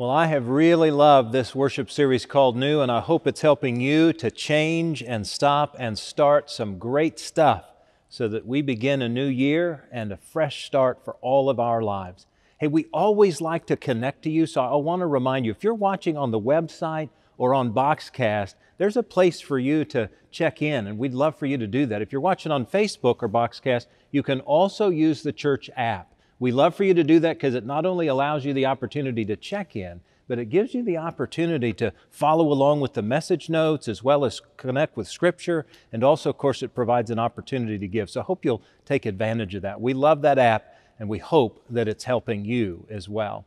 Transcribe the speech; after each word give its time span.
Well, 0.00 0.08
I 0.08 0.28
have 0.28 0.48
really 0.48 0.90
loved 0.90 1.30
this 1.30 1.54
worship 1.54 1.90
series 1.90 2.24
called 2.24 2.56
New, 2.56 2.80
and 2.80 2.90
I 2.90 3.00
hope 3.00 3.26
it's 3.26 3.42
helping 3.42 3.82
you 3.82 4.14
to 4.14 4.30
change 4.30 5.02
and 5.02 5.26
stop 5.26 5.76
and 5.78 5.98
start 5.98 6.48
some 6.48 6.78
great 6.78 7.18
stuff 7.18 7.66
so 8.08 8.26
that 8.28 8.46
we 8.46 8.62
begin 8.62 9.02
a 9.02 9.10
new 9.10 9.26
year 9.26 9.86
and 9.92 10.10
a 10.10 10.16
fresh 10.16 10.64
start 10.64 11.04
for 11.04 11.16
all 11.20 11.50
of 11.50 11.60
our 11.60 11.82
lives. 11.82 12.26
Hey, 12.56 12.68
we 12.68 12.86
always 12.94 13.42
like 13.42 13.66
to 13.66 13.76
connect 13.76 14.22
to 14.22 14.30
you, 14.30 14.46
so 14.46 14.62
I 14.62 14.76
want 14.76 15.00
to 15.00 15.06
remind 15.06 15.44
you 15.44 15.52
if 15.52 15.62
you're 15.62 15.74
watching 15.74 16.16
on 16.16 16.30
the 16.30 16.40
website 16.40 17.10
or 17.36 17.52
on 17.52 17.74
Boxcast, 17.74 18.54
there's 18.78 18.96
a 18.96 19.02
place 19.02 19.42
for 19.42 19.58
you 19.58 19.84
to 19.84 20.08
check 20.30 20.62
in, 20.62 20.86
and 20.86 20.96
we'd 20.96 21.12
love 21.12 21.36
for 21.36 21.44
you 21.44 21.58
to 21.58 21.66
do 21.66 21.84
that. 21.84 22.00
If 22.00 22.10
you're 22.10 22.22
watching 22.22 22.52
on 22.52 22.64
Facebook 22.64 23.16
or 23.20 23.28
Boxcast, 23.28 23.84
you 24.12 24.22
can 24.22 24.40
also 24.40 24.88
use 24.88 25.22
the 25.22 25.32
church 25.34 25.68
app. 25.76 26.14
We 26.40 26.52
love 26.52 26.74
for 26.74 26.84
you 26.84 26.94
to 26.94 27.04
do 27.04 27.20
that 27.20 27.36
because 27.36 27.54
it 27.54 27.66
not 27.66 27.86
only 27.86 28.06
allows 28.06 28.44
you 28.44 28.52
the 28.54 28.66
opportunity 28.66 29.24
to 29.26 29.36
check 29.36 29.76
in, 29.76 30.00
but 30.26 30.38
it 30.38 30.46
gives 30.46 30.74
you 30.74 30.82
the 30.82 30.96
opportunity 30.96 31.72
to 31.74 31.92
follow 32.08 32.50
along 32.50 32.80
with 32.80 32.94
the 32.94 33.02
message 33.02 33.50
notes 33.50 33.88
as 33.88 34.02
well 34.02 34.24
as 34.24 34.40
connect 34.56 34.96
with 34.96 35.06
Scripture. 35.06 35.66
And 35.92 36.02
also, 36.02 36.30
of 36.30 36.38
course, 36.38 36.62
it 36.62 36.74
provides 36.74 37.10
an 37.10 37.18
opportunity 37.18 37.78
to 37.78 37.86
give. 37.86 38.08
So 38.08 38.20
I 38.20 38.24
hope 38.24 38.44
you'll 38.44 38.62
take 38.86 39.04
advantage 39.06 39.54
of 39.54 39.62
that. 39.62 39.80
We 39.80 39.92
love 39.92 40.22
that 40.22 40.38
app 40.38 40.74
and 40.98 41.08
we 41.08 41.18
hope 41.18 41.62
that 41.68 41.88
it's 41.88 42.04
helping 42.04 42.44
you 42.44 42.86
as 42.88 43.08
well. 43.08 43.44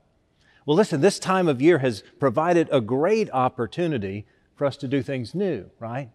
Well, 0.66 0.77
listen, 0.77 1.02
this 1.02 1.19
time 1.19 1.47
of 1.47 1.61
year 1.61 1.80
has 1.80 2.03
provided 2.19 2.69
a 2.71 2.80
great 2.80 3.30
opportunity 3.31 4.25
for 4.55 4.66
us 4.66 4.77
to 4.77 4.88
do 4.88 5.02
things 5.02 5.33
new, 5.33 5.69
right? 5.80 6.09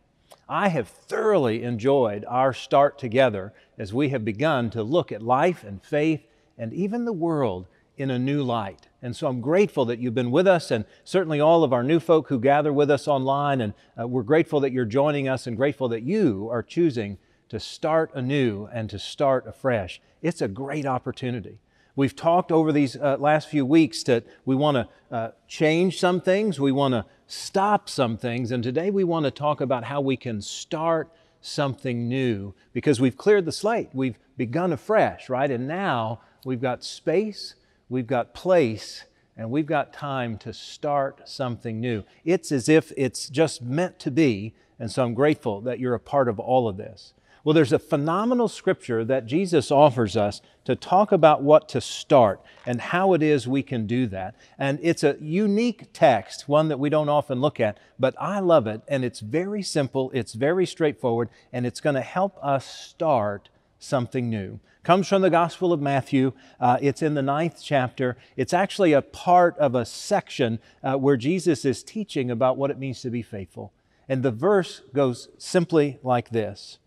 I 0.48 0.68
have 0.68 0.88
thoroughly 0.88 1.62
enjoyed 1.62 2.24
our 2.28 2.52
start 2.52 2.98
together 2.98 3.52
as 3.78 3.92
we 3.92 4.10
have 4.10 4.24
begun 4.24 4.70
to 4.70 4.82
look 4.82 5.10
at 5.10 5.22
life 5.22 5.64
and 5.64 5.82
faith 5.82 6.22
and 6.58 6.72
even 6.74 7.04
the 7.04 7.12
world 7.12 7.66
in 7.96 8.10
a 8.10 8.18
new 8.18 8.42
light. 8.42 8.88
And 9.02 9.14
so 9.14 9.26
I'm 9.26 9.40
grateful 9.40 9.84
that 9.86 9.98
you've 9.98 10.14
been 10.14 10.30
with 10.30 10.46
us, 10.46 10.70
and 10.70 10.84
certainly 11.04 11.40
all 11.40 11.64
of 11.64 11.72
our 11.72 11.82
new 11.82 12.00
folk 12.00 12.28
who 12.28 12.38
gather 12.38 12.72
with 12.72 12.90
us 12.90 13.08
online. 13.08 13.60
And 13.60 13.74
uh, 14.00 14.06
we're 14.06 14.22
grateful 14.22 14.60
that 14.60 14.72
you're 14.72 14.84
joining 14.84 15.28
us 15.28 15.46
and 15.46 15.56
grateful 15.56 15.88
that 15.88 16.02
you 16.02 16.48
are 16.50 16.62
choosing 16.62 17.18
to 17.48 17.58
start 17.58 18.10
anew 18.14 18.68
and 18.72 18.88
to 18.90 18.98
start 18.98 19.46
afresh. 19.46 20.00
It's 20.22 20.42
a 20.42 20.48
great 20.48 20.86
opportunity. 20.86 21.58
We've 21.96 22.14
talked 22.14 22.52
over 22.52 22.70
these 22.70 22.94
uh, 22.94 23.16
last 23.18 23.48
few 23.48 23.66
weeks 23.66 24.04
that 24.04 24.24
we 24.44 24.54
want 24.54 24.76
to 24.76 24.88
uh, 25.10 25.30
change 25.48 25.98
some 25.98 26.20
things, 26.20 26.60
we 26.60 26.70
want 26.70 26.92
to 26.92 27.04
stop 27.26 27.88
some 27.88 28.16
things, 28.16 28.52
and 28.52 28.62
today 28.62 28.90
we 28.90 29.02
want 29.02 29.24
to 29.24 29.32
talk 29.32 29.60
about 29.60 29.84
how 29.84 30.00
we 30.00 30.16
can 30.16 30.40
start 30.40 31.10
something 31.40 32.08
new 32.08 32.54
because 32.72 33.00
we've 33.00 33.16
cleared 33.16 33.46
the 33.46 33.52
slate. 33.52 33.88
We've 33.92 34.18
begun 34.36 34.72
afresh, 34.72 35.28
right? 35.28 35.50
And 35.50 35.66
now 35.66 36.20
we've 36.44 36.60
got 36.60 36.84
space, 36.84 37.54
we've 37.88 38.06
got 38.06 38.34
place, 38.34 39.04
and 39.36 39.50
we've 39.50 39.66
got 39.66 39.92
time 39.92 40.36
to 40.38 40.52
start 40.52 41.28
something 41.28 41.80
new. 41.80 42.04
It's 42.24 42.50
as 42.50 42.68
if 42.68 42.92
it's 42.96 43.28
just 43.28 43.62
meant 43.62 43.98
to 44.00 44.10
be, 44.10 44.54
and 44.78 44.90
so 44.90 45.04
I'm 45.04 45.14
grateful 45.14 45.60
that 45.62 45.78
you're 45.78 45.94
a 45.94 46.00
part 46.00 46.28
of 46.28 46.40
all 46.40 46.68
of 46.68 46.76
this. 46.76 47.14
Well, 47.44 47.54
there's 47.54 47.72
a 47.72 47.78
phenomenal 47.78 48.48
scripture 48.48 49.04
that 49.04 49.26
Jesus 49.26 49.70
offers 49.70 50.16
us 50.16 50.42
to 50.64 50.76
talk 50.76 51.12
about 51.12 51.42
what 51.42 51.68
to 51.70 51.80
start 51.80 52.42
and 52.66 52.80
how 52.80 53.14
it 53.14 53.22
is 53.22 53.48
we 53.48 53.62
can 53.62 53.86
do 53.86 54.06
that. 54.08 54.34
And 54.58 54.78
it's 54.82 55.04
a 55.04 55.16
unique 55.20 55.92
text, 55.92 56.48
one 56.48 56.68
that 56.68 56.78
we 56.78 56.90
don't 56.90 57.08
often 57.08 57.40
look 57.40 57.60
at, 57.60 57.78
but 57.98 58.14
I 58.20 58.40
love 58.40 58.66
it. 58.66 58.82
And 58.88 59.04
it's 59.04 59.20
very 59.20 59.62
simple, 59.62 60.10
it's 60.12 60.34
very 60.34 60.66
straightforward, 60.66 61.30
and 61.52 61.64
it's 61.64 61.80
going 61.80 61.94
to 61.94 62.02
help 62.02 62.36
us 62.42 62.66
start 62.66 63.48
something 63.78 64.28
new. 64.28 64.58
Comes 64.88 65.06
from 65.06 65.20
the 65.20 65.28
Gospel 65.28 65.74
of 65.74 65.82
Matthew. 65.82 66.32
Uh, 66.58 66.78
it's 66.80 67.02
in 67.02 67.12
the 67.12 67.20
ninth 67.20 67.60
chapter. 67.62 68.16
It's 68.38 68.54
actually 68.54 68.94
a 68.94 69.02
part 69.02 69.54
of 69.58 69.74
a 69.74 69.84
section 69.84 70.60
uh, 70.82 70.94
where 70.94 71.18
Jesus 71.18 71.66
is 71.66 71.84
teaching 71.84 72.30
about 72.30 72.56
what 72.56 72.70
it 72.70 72.78
means 72.78 73.02
to 73.02 73.10
be 73.10 73.20
faithful. 73.20 73.74
And 74.08 74.22
the 74.22 74.30
verse 74.30 74.80
goes 74.94 75.28
simply 75.36 75.98
like 76.02 76.30
this 76.30 76.78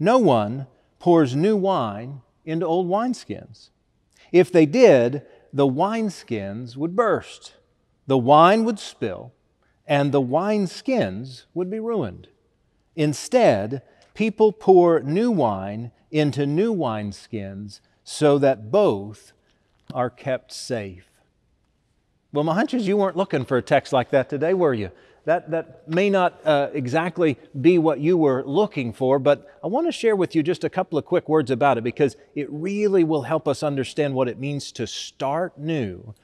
No 0.00 0.16
one 0.16 0.66
pours 0.98 1.36
new 1.36 1.54
wine 1.54 2.22
into 2.46 2.64
old 2.64 2.88
wineskins. 2.88 3.68
If 4.32 4.50
they 4.50 4.64
did, 4.64 5.20
the 5.52 5.68
wineskins 5.68 6.74
would 6.78 6.96
burst, 6.96 7.56
the 8.06 8.16
wine 8.16 8.64
would 8.64 8.78
spill, 8.78 9.34
and 9.86 10.10
the 10.10 10.22
wineskins 10.22 11.44
would 11.52 11.70
be 11.70 11.80
ruined. 11.80 12.28
Instead, 12.96 13.82
people 14.14 14.52
pour 14.52 15.00
new 15.00 15.30
wine 15.30 15.92
into 16.12 16.46
new 16.46 16.72
wineskins 16.74 17.80
so 18.04 18.38
that 18.38 18.70
both 18.70 19.32
are 19.92 20.10
kept 20.10 20.52
safe. 20.52 21.08
Well, 22.32 22.44
my 22.44 22.54
hunch 22.54 22.74
is 22.74 22.86
you 22.86 22.96
weren't 22.96 23.16
looking 23.16 23.44
for 23.44 23.56
a 23.56 23.62
text 23.62 23.92
like 23.92 24.10
that 24.10 24.28
today, 24.28 24.54
were 24.54 24.74
you? 24.74 24.90
That, 25.24 25.50
that 25.50 25.88
may 25.88 26.10
not 26.10 26.40
uh, 26.44 26.70
exactly 26.72 27.38
be 27.60 27.78
what 27.78 28.00
you 28.00 28.16
were 28.16 28.42
looking 28.44 28.92
for, 28.92 29.18
but 29.18 29.46
I 29.62 29.68
want 29.68 29.86
to 29.86 29.92
share 29.92 30.16
with 30.16 30.34
you 30.34 30.42
just 30.42 30.64
a 30.64 30.70
couple 30.70 30.98
of 30.98 31.04
quick 31.04 31.28
words 31.28 31.50
about 31.50 31.78
it 31.78 31.84
because 31.84 32.16
it 32.34 32.48
really 32.50 33.04
will 33.04 33.22
help 33.22 33.46
us 33.46 33.62
understand 33.62 34.14
what 34.14 34.28
it 34.28 34.38
means 34.38 34.72
to 34.72 34.86
start 34.86 35.58
new 35.58 36.14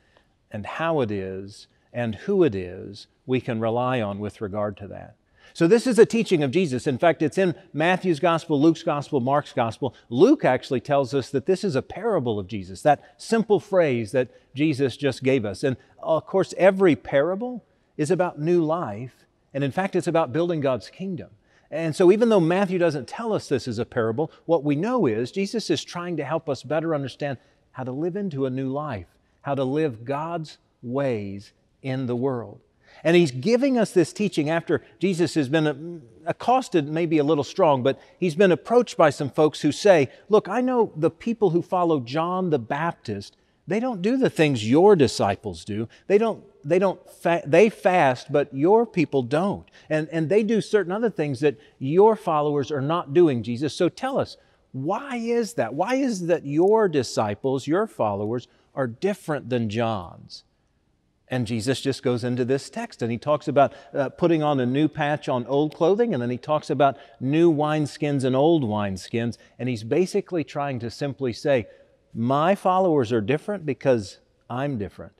and 0.50 0.66
how 0.66 1.00
it 1.00 1.10
is 1.10 1.68
and 1.92 2.14
who 2.14 2.42
it 2.42 2.54
is 2.54 3.06
we 3.26 3.40
can 3.40 3.60
rely 3.60 4.00
on 4.00 4.18
with 4.18 4.40
regard 4.40 4.76
to 4.78 4.88
that. 4.88 5.14
So, 5.58 5.66
this 5.66 5.88
is 5.88 5.98
a 5.98 6.06
teaching 6.06 6.44
of 6.44 6.52
Jesus. 6.52 6.86
In 6.86 6.98
fact, 6.98 7.20
it's 7.20 7.36
in 7.36 7.52
Matthew's 7.72 8.20
gospel, 8.20 8.62
Luke's 8.62 8.84
gospel, 8.84 9.18
Mark's 9.18 9.52
gospel. 9.52 9.92
Luke 10.08 10.44
actually 10.44 10.78
tells 10.78 11.12
us 11.12 11.30
that 11.30 11.46
this 11.46 11.64
is 11.64 11.74
a 11.74 11.82
parable 11.82 12.38
of 12.38 12.46
Jesus, 12.46 12.82
that 12.82 13.02
simple 13.16 13.58
phrase 13.58 14.12
that 14.12 14.28
Jesus 14.54 14.96
just 14.96 15.24
gave 15.24 15.44
us. 15.44 15.64
And 15.64 15.76
of 16.00 16.26
course, 16.26 16.54
every 16.58 16.94
parable 16.94 17.64
is 17.96 18.12
about 18.12 18.38
new 18.38 18.64
life. 18.64 19.26
And 19.52 19.64
in 19.64 19.72
fact, 19.72 19.96
it's 19.96 20.06
about 20.06 20.32
building 20.32 20.60
God's 20.60 20.90
kingdom. 20.90 21.30
And 21.72 21.96
so, 21.96 22.12
even 22.12 22.28
though 22.28 22.38
Matthew 22.38 22.78
doesn't 22.78 23.08
tell 23.08 23.32
us 23.32 23.48
this 23.48 23.66
is 23.66 23.80
a 23.80 23.84
parable, 23.84 24.30
what 24.46 24.62
we 24.62 24.76
know 24.76 25.06
is 25.06 25.32
Jesus 25.32 25.70
is 25.70 25.82
trying 25.82 26.16
to 26.18 26.24
help 26.24 26.48
us 26.48 26.62
better 26.62 26.94
understand 26.94 27.36
how 27.72 27.82
to 27.82 27.90
live 27.90 28.14
into 28.14 28.46
a 28.46 28.50
new 28.50 28.68
life, 28.68 29.08
how 29.42 29.56
to 29.56 29.64
live 29.64 30.04
God's 30.04 30.58
ways 30.84 31.52
in 31.82 32.06
the 32.06 32.14
world. 32.14 32.60
And 33.04 33.16
he's 33.16 33.30
giving 33.30 33.78
us 33.78 33.92
this 33.92 34.12
teaching 34.12 34.50
after 34.50 34.82
Jesus 34.98 35.34
has 35.34 35.48
been 35.48 36.02
accosted, 36.26 36.88
maybe 36.88 37.18
a 37.18 37.24
little 37.24 37.44
strong, 37.44 37.82
but 37.82 38.00
he's 38.18 38.34
been 38.34 38.52
approached 38.52 38.96
by 38.96 39.10
some 39.10 39.30
folks 39.30 39.60
who 39.60 39.72
say, 39.72 40.10
Look, 40.28 40.48
I 40.48 40.60
know 40.60 40.92
the 40.96 41.10
people 41.10 41.50
who 41.50 41.62
follow 41.62 42.00
John 42.00 42.50
the 42.50 42.58
Baptist, 42.58 43.36
they 43.66 43.80
don't 43.80 44.02
do 44.02 44.16
the 44.16 44.30
things 44.30 44.68
your 44.68 44.96
disciples 44.96 45.64
do. 45.64 45.88
They 46.06 46.18
don't, 46.18 46.42
they 46.64 46.78
don't, 46.78 46.98
fa- 47.10 47.42
they 47.46 47.68
fast, 47.68 48.32
but 48.32 48.52
your 48.52 48.86
people 48.86 49.22
don't. 49.22 49.68
And, 49.90 50.08
and 50.10 50.28
they 50.28 50.42
do 50.42 50.60
certain 50.60 50.92
other 50.92 51.10
things 51.10 51.40
that 51.40 51.56
your 51.78 52.16
followers 52.16 52.70
are 52.70 52.80
not 52.80 53.12
doing, 53.12 53.42
Jesus. 53.42 53.74
So 53.74 53.88
tell 53.88 54.18
us, 54.18 54.36
why 54.72 55.16
is 55.16 55.54
that? 55.54 55.74
Why 55.74 55.94
is 55.94 56.26
that 56.26 56.46
your 56.46 56.88
disciples, 56.88 57.66
your 57.66 57.86
followers, 57.86 58.48
are 58.74 58.86
different 58.86 59.50
than 59.50 59.68
John's? 59.68 60.44
And 61.30 61.46
Jesus 61.46 61.80
just 61.80 62.02
goes 62.02 62.24
into 62.24 62.44
this 62.44 62.70
text 62.70 63.02
and 63.02 63.12
he 63.12 63.18
talks 63.18 63.48
about 63.48 63.74
uh, 63.92 64.08
putting 64.08 64.42
on 64.42 64.60
a 64.60 64.66
new 64.66 64.88
patch 64.88 65.28
on 65.28 65.46
old 65.46 65.74
clothing, 65.74 66.14
and 66.14 66.22
then 66.22 66.30
he 66.30 66.38
talks 66.38 66.70
about 66.70 66.96
new 67.20 67.52
wineskins 67.52 68.24
and 68.24 68.34
old 68.34 68.64
wineskins. 68.64 69.36
And 69.58 69.68
he's 69.68 69.84
basically 69.84 70.44
trying 70.44 70.78
to 70.80 70.90
simply 70.90 71.32
say, 71.32 71.66
My 72.14 72.54
followers 72.54 73.12
are 73.12 73.20
different 73.20 73.66
because 73.66 74.18
I'm 74.48 74.78
different. 74.78 75.12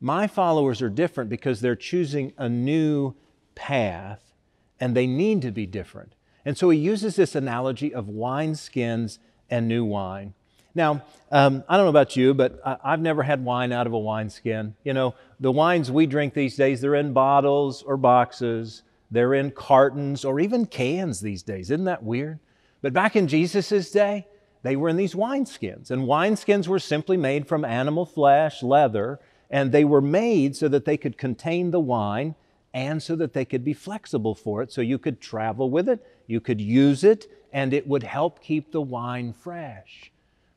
My 0.00 0.26
followers 0.26 0.82
are 0.82 0.88
different 0.88 1.30
because 1.30 1.60
they're 1.60 1.76
choosing 1.76 2.32
a 2.36 2.48
new 2.48 3.14
path 3.54 4.32
and 4.80 4.96
they 4.96 5.06
need 5.06 5.42
to 5.42 5.52
be 5.52 5.66
different. 5.66 6.14
And 6.44 6.58
so 6.58 6.70
he 6.70 6.78
uses 6.78 7.14
this 7.14 7.36
analogy 7.36 7.94
of 7.94 8.06
wineskins 8.06 9.18
and 9.48 9.68
new 9.68 9.84
wine. 9.84 10.34
Now, 10.74 11.02
um, 11.30 11.64
I 11.68 11.76
don't 11.76 11.86
know 11.86 11.90
about 11.90 12.16
you, 12.16 12.34
but 12.34 12.60
I, 12.64 12.76
I've 12.82 13.00
never 13.00 13.22
had 13.22 13.44
wine 13.44 13.72
out 13.72 13.86
of 13.86 13.92
a 13.92 13.98
wineskin. 13.98 14.74
You 14.84 14.94
know, 14.94 15.14
the 15.40 15.52
wines 15.52 15.90
we 15.90 16.06
drink 16.06 16.34
these 16.34 16.56
days, 16.56 16.80
they're 16.80 16.94
in 16.94 17.12
bottles 17.12 17.82
or 17.82 17.96
boxes, 17.96 18.82
they're 19.10 19.34
in 19.34 19.50
cartons 19.50 20.24
or 20.24 20.40
even 20.40 20.66
cans 20.66 21.20
these 21.20 21.42
days. 21.42 21.70
Isn't 21.70 21.84
that 21.84 22.02
weird? 22.02 22.38
But 22.80 22.92
back 22.92 23.14
in 23.16 23.28
Jesus' 23.28 23.90
day, 23.90 24.26
they 24.62 24.76
were 24.76 24.88
in 24.88 24.96
these 24.96 25.14
wineskins. 25.14 25.90
And 25.90 26.02
wineskins 26.02 26.66
were 26.68 26.78
simply 26.78 27.16
made 27.16 27.46
from 27.46 27.64
animal 27.64 28.06
flesh, 28.06 28.62
leather, 28.62 29.20
and 29.50 29.70
they 29.70 29.84
were 29.84 30.00
made 30.00 30.56
so 30.56 30.68
that 30.68 30.84
they 30.84 30.96
could 30.96 31.18
contain 31.18 31.70
the 31.70 31.80
wine 31.80 32.34
and 32.72 33.02
so 33.02 33.14
that 33.16 33.34
they 33.34 33.44
could 33.44 33.64
be 33.64 33.74
flexible 33.74 34.34
for 34.34 34.62
it. 34.62 34.72
So 34.72 34.80
you 34.80 34.98
could 34.98 35.20
travel 35.20 35.68
with 35.68 35.88
it, 35.88 36.04
you 36.26 36.40
could 36.40 36.60
use 36.60 37.04
it, 37.04 37.26
and 37.52 37.74
it 37.74 37.86
would 37.86 38.02
help 38.02 38.40
keep 38.42 38.72
the 38.72 38.80
wine 38.80 39.34
fresh. 39.34 40.10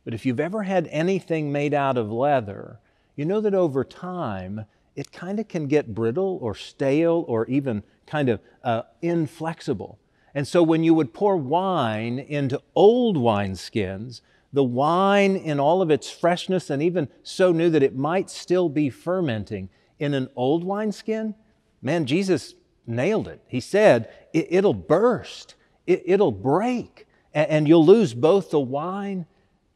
But 0.05 0.13
if 0.13 0.25
you've 0.25 0.39
ever 0.39 0.63
had 0.63 0.87
anything 0.91 1.51
made 1.51 1.73
out 1.73 1.97
of 1.97 2.11
leather, 2.11 2.79
you 3.15 3.25
know 3.25 3.41
that 3.41 3.53
over 3.53 3.83
time 3.83 4.65
it 4.95 5.11
kind 5.11 5.39
of 5.39 5.49
can 5.49 5.67
get 5.67 5.93
brittle 5.93 6.39
or 6.41 6.55
stale 6.55 7.25
or 7.27 7.45
even 7.47 7.83
kind 8.05 8.29
of 8.29 8.39
uh, 8.63 8.83
inflexible. 9.01 9.99
And 10.33 10.47
so 10.47 10.63
when 10.63 10.83
you 10.83 10.93
would 10.93 11.13
pour 11.13 11.35
wine 11.35 12.19
into 12.19 12.61
old 12.75 13.17
wineskins, 13.17 14.21
the 14.53 14.63
wine 14.63 15.35
in 15.35 15.59
all 15.59 15.81
of 15.81 15.91
its 15.91 16.09
freshness 16.09 16.69
and 16.69 16.81
even 16.81 17.09
so 17.23 17.51
new 17.51 17.69
that 17.71 17.83
it 17.83 17.95
might 17.95 18.29
still 18.29 18.69
be 18.69 18.89
fermenting, 18.89 19.69
in 19.99 20.13
an 20.13 20.29
old 20.35 20.63
wineskin, 20.63 21.35
man, 21.81 22.05
Jesus 22.05 22.53
nailed 22.85 23.27
it. 23.27 23.41
He 23.47 23.59
said, 23.59 24.09
it, 24.33 24.63
will 24.63 24.73
burst, 24.73 25.55
it, 25.87 26.19
will 26.19 26.31
break, 26.31 27.07
and, 27.33 27.49
and 27.49 27.67
you'll 27.67 27.85
lose 27.85 28.13
both 28.13 28.51
the 28.51 28.59
wine 28.59 29.25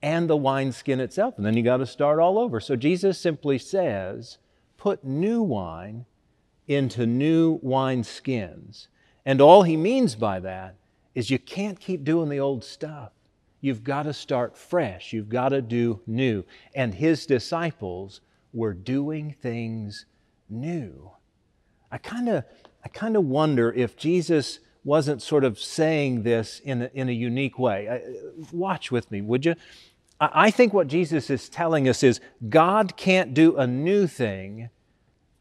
and 0.01 0.29
the 0.29 0.37
wineskin 0.37 0.99
itself. 0.99 1.35
And 1.37 1.45
then 1.45 1.57
you 1.57 1.63
got 1.63 1.77
to 1.77 1.85
start 1.85 2.19
all 2.19 2.37
over. 2.39 2.59
So 2.59 2.75
Jesus 2.75 3.19
simply 3.19 3.57
says, 3.57 4.37
put 4.77 5.03
new 5.03 5.41
wine 5.41 6.05
into 6.67 7.05
new 7.05 7.59
wineskins. 7.59 8.87
And 9.25 9.41
all 9.41 9.63
he 9.63 9.75
means 9.75 10.15
by 10.15 10.39
that 10.39 10.75
is 11.15 11.29
you 11.29 11.39
can't 11.39 11.79
keep 11.79 12.03
doing 12.03 12.29
the 12.29 12.39
old 12.39 12.63
stuff. 12.63 13.11
You've 13.61 13.83
got 13.83 14.03
to 14.03 14.13
start 14.13 14.57
fresh. 14.57 15.11
You've 15.11 15.29
got 15.29 15.49
to 15.49 15.61
do 15.61 15.99
new. 16.07 16.45
And 16.73 16.93
his 16.93 17.25
disciples 17.25 18.21
were 18.53 18.73
doing 18.73 19.35
things 19.41 20.05
new. 20.49 21.11
I 21.91 21.97
kind 21.97 22.29
of 22.29 22.43
I 22.83 22.87
kind 22.87 23.17
of 23.17 23.25
wonder 23.25 23.73
if 23.73 23.97
Jesus 23.97 24.59
wasn't 24.83 25.21
sort 25.21 25.43
of 25.43 25.59
saying 25.59 26.23
this 26.23 26.61
in 26.63 26.83
a, 26.83 26.89
in 26.93 27.09
a 27.09 27.11
unique 27.11 27.59
way. 27.59 27.89
I, 27.89 28.01
watch 28.53 28.91
with 28.91 29.11
me, 29.11 29.21
would 29.21 29.45
you? 29.45 29.55
I, 30.21 30.51
think 30.51 30.74
what 30.74 30.88
Jesus 30.88 31.30
is 31.30 31.48
telling 31.48 31.88
us 31.88 32.04
is 32.04 32.19
God 32.50 32.98
can't 32.98 33.33
do 33.33 33.56
a 33.56 33.66
new 33.66 34.06
thing 34.06 34.69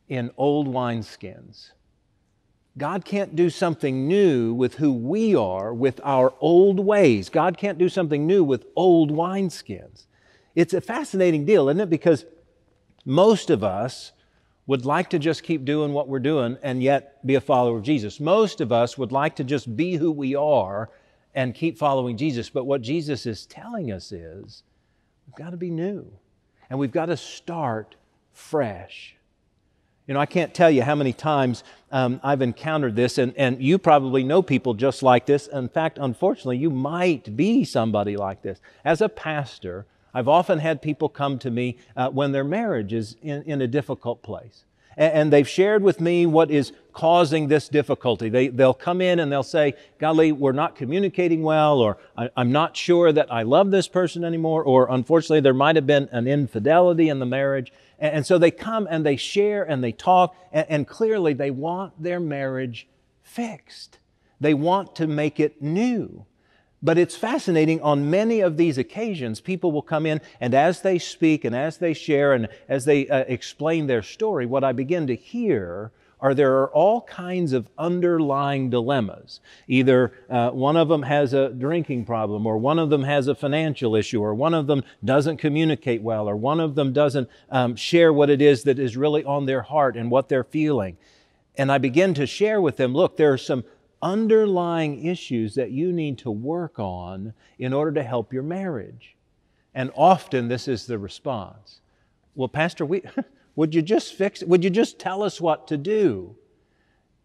in 0.08 0.30
old 0.36 0.68
wineskins. 0.68 1.70
God 2.76 3.04
can't 3.04 3.34
do 3.34 3.50
something 3.50 4.06
new 4.06 4.54
with 4.54 4.74
who 4.74 4.92
we 4.92 5.34
are, 5.34 5.74
with 5.74 6.00
our 6.04 6.32
old 6.40 6.78
ways. 6.78 7.28
God 7.28 7.58
can't 7.58 7.76
do 7.76 7.88
something 7.88 8.24
new 8.24 8.44
with 8.44 8.66
old 8.76 9.10
wineskins. 9.10 10.06
It's 10.54 10.74
a 10.74 10.80
fascinating 10.80 11.44
deal, 11.44 11.68
isn't 11.68 11.80
it? 11.80 11.90
Because 11.90 12.24
most 13.04 13.50
of 13.50 13.64
us 13.64 14.12
would 14.68 14.84
like 14.84 15.10
to 15.10 15.18
just 15.18 15.42
keep 15.42 15.64
doing 15.64 15.92
what 15.92 16.08
we're 16.08 16.18
doing 16.20 16.56
and 16.62 16.82
yet 16.82 17.26
be 17.26 17.34
a 17.34 17.40
follower 17.40 17.78
of 17.78 17.82
Jesus. 17.82 18.20
Most 18.20 18.60
of 18.60 18.70
us 18.70 18.96
would 18.96 19.10
like 19.10 19.34
to 19.36 19.44
just 19.44 19.76
be 19.76 19.96
who 19.96 20.12
we 20.12 20.36
are 20.36 20.90
and 21.34 21.54
keep 21.54 21.78
following 21.78 22.16
Jesus. 22.16 22.48
But 22.48 22.64
what 22.64 22.82
Jesus 22.82 23.26
is 23.26 23.46
telling 23.46 23.90
us 23.90 24.12
is 24.12 24.62
we've 25.28 25.44
got 25.44 25.50
to 25.50 25.56
be 25.56 25.70
new 25.70 26.10
and 26.70 26.78
we've 26.78 26.92
got 26.92 27.06
to 27.06 27.16
start 27.16 27.96
fresh. 28.32 29.14
You 30.06 30.14
know, 30.14 30.20
I 30.20 30.26
can't 30.26 30.54
tell 30.54 30.70
you 30.70 30.82
how 30.82 30.94
many 30.94 31.12
times 31.12 31.64
um, 31.92 32.18
I've 32.24 32.40
encountered 32.40 32.96
this, 32.96 33.18
and, 33.18 33.34
and 33.36 33.62
you 33.62 33.76
probably 33.76 34.24
know 34.24 34.40
people 34.40 34.72
just 34.72 35.02
like 35.02 35.26
this. 35.26 35.48
In 35.48 35.68
fact, 35.68 35.98
unfortunately, 36.00 36.56
you 36.56 36.70
might 36.70 37.36
be 37.36 37.62
somebody 37.62 38.16
like 38.16 38.40
this. 38.40 38.58
As 38.86 39.02
a 39.02 39.10
pastor, 39.10 39.84
I've 40.14 40.28
often 40.28 40.60
had 40.60 40.80
people 40.80 41.10
come 41.10 41.38
to 41.40 41.50
me 41.50 41.76
uh, 41.94 42.08
when 42.08 42.32
their 42.32 42.44
marriage 42.44 42.94
is 42.94 43.16
in, 43.20 43.42
in 43.42 43.60
a 43.60 43.66
difficult 43.66 44.22
place. 44.22 44.64
And, 44.98 45.32
they've 45.32 45.48
shared 45.48 45.84
with 45.84 46.00
me 46.00 46.26
what 46.26 46.50
is 46.50 46.72
causing 46.92 47.46
this 47.46 47.68
difficulty. 47.68 48.28
They, 48.28 48.48
they'll 48.48 48.74
come 48.74 49.00
in 49.00 49.20
and 49.20 49.30
they'll 49.30 49.44
say, 49.44 49.74
Golly, 49.98 50.32
we're 50.32 50.50
not 50.50 50.74
communicating 50.74 51.44
well, 51.44 51.78
or 51.78 51.98
I'm 52.36 52.50
not 52.50 52.76
sure 52.76 53.12
that 53.12 53.32
I 53.32 53.44
love 53.44 53.70
this 53.70 53.86
person 53.86 54.24
anymore, 54.24 54.64
or 54.64 54.88
unfortunately, 54.90 55.38
there 55.38 55.54
might 55.54 55.76
have 55.76 55.86
been 55.86 56.08
an 56.10 56.26
infidelity 56.26 57.08
in 57.08 57.20
the 57.20 57.26
marriage. 57.26 57.72
And, 58.00 58.26
so 58.26 58.38
they 58.38 58.50
come 58.50 58.88
and 58.90 59.06
they 59.06 59.16
share 59.16 59.62
and 59.62 59.84
they 59.84 59.92
talk, 59.92 60.34
and 60.52 60.84
clearly 60.86 61.32
they 61.32 61.52
want 61.52 62.02
their 62.02 62.18
marriage 62.18 62.88
fixed. 63.22 64.00
They 64.40 64.54
want 64.54 64.96
to 64.96 65.06
make 65.06 65.38
it 65.38 65.62
new. 65.62 66.26
But 66.82 66.96
it's 66.96 67.16
fascinating, 67.16 67.80
on 67.82 68.08
many 68.08 68.40
of 68.40 68.56
these 68.56 68.78
occasions, 68.78 69.40
people 69.40 69.72
will 69.72 69.82
come 69.82 70.06
in, 70.06 70.20
and 70.40 70.54
as 70.54 70.82
they 70.82 70.98
speak 70.98 71.44
and 71.44 71.54
as 71.54 71.78
they 71.78 71.92
share 71.92 72.32
and 72.32 72.48
as 72.68 72.84
they 72.84 73.08
uh, 73.08 73.24
explain 73.26 73.86
their 73.86 74.02
story, 74.02 74.46
what 74.46 74.62
I 74.62 74.72
begin 74.72 75.06
to 75.08 75.16
hear 75.16 75.90
are 76.20 76.34
there 76.34 76.58
are 76.58 76.68
all 76.70 77.02
kinds 77.02 77.52
of 77.52 77.68
underlying 77.78 78.70
dilemmas. 78.70 79.40
Either 79.68 80.12
uh, 80.28 80.50
one 80.50 80.76
of 80.76 80.88
them 80.88 81.02
has 81.02 81.32
a 81.32 81.50
drinking 81.50 82.04
problem, 82.04 82.46
or 82.46 82.58
one 82.58 82.78
of 82.78 82.90
them 82.90 83.04
has 83.04 83.28
a 83.28 83.34
financial 83.34 83.94
issue, 83.94 84.20
or 84.20 84.34
one 84.34 84.54
of 84.54 84.66
them 84.66 84.82
doesn't 85.04 85.36
communicate 85.36 86.02
well, 86.02 86.28
or 86.28 86.36
one 86.36 86.60
of 86.60 86.74
them 86.74 86.92
doesn't 86.92 87.28
um, 87.50 87.76
share 87.76 88.12
what 88.12 88.30
it 88.30 88.42
is 88.42 88.64
that 88.64 88.78
is 88.78 88.96
really 88.96 89.24
on 89.24 89.46
their 89.46 89.62
heart 89.62 89.96
and 89.96 90.10
what 90.10 90.28
they're 90.28 90.44
feeling. 90.44 90.96
And 91.56 91.72
I 91.72 91.78
begin 91.78 92.14
to 92.14 92.26
share 92.26 92.60
with 92.60 92.76
them 92.76 92.94
look, 92.94 93.16
there 93.16 93.32
are 93.32 93.38
some 93.38 93.64
underlying 94.02 95.04
issues 95.04 95.54
that 95.54 95.70
you 95.70 95.92
need 95.92 96.18
to 96.18 96.30
work 96.30 96.78
on 96.78 97.34
in 97.58 97.72
order 97.72 97.92
to 97.92 98.02
help 98.02 98.32
your 98.32 98.42
marriage. 98.42 99.16
And 99.74 99.90
often 99.94 100.48
this 100.48 100.68
is 100.68 100.86
the 100.86 100.98
response. 100.98 101.80
Well, 102.34 102.48
Pastor, 102.48 102.84
we. 102.84 103.02
Would 103.58 103.74
you 103.74 103.82
just 103.82 104.14
fix 104.14 104.40
it? 104.40 104.48
Would 104.48 104.62
you 104.62 104.70
just 104.70 105.00
tell 105.00 105.20
us 105.20 105.40
what 105.40 105.66
to 105.66 105.76
do? 105.76 106.36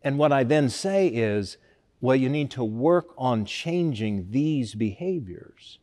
And 0.01 0.17
what 0.17 0.31
I 0.31 0.43
then 0.43 0.67
say 0.67 1.07
is, 1.07 1.57
well, 2.01 2.15
you 2.15 2.27
need 2.27 2.49
to 2.51 2.63
work 2.63 3.13
on 3.19 3.45
changing 3.45 4.31
these 4.31 4.73
behaviors. 4.73 5.77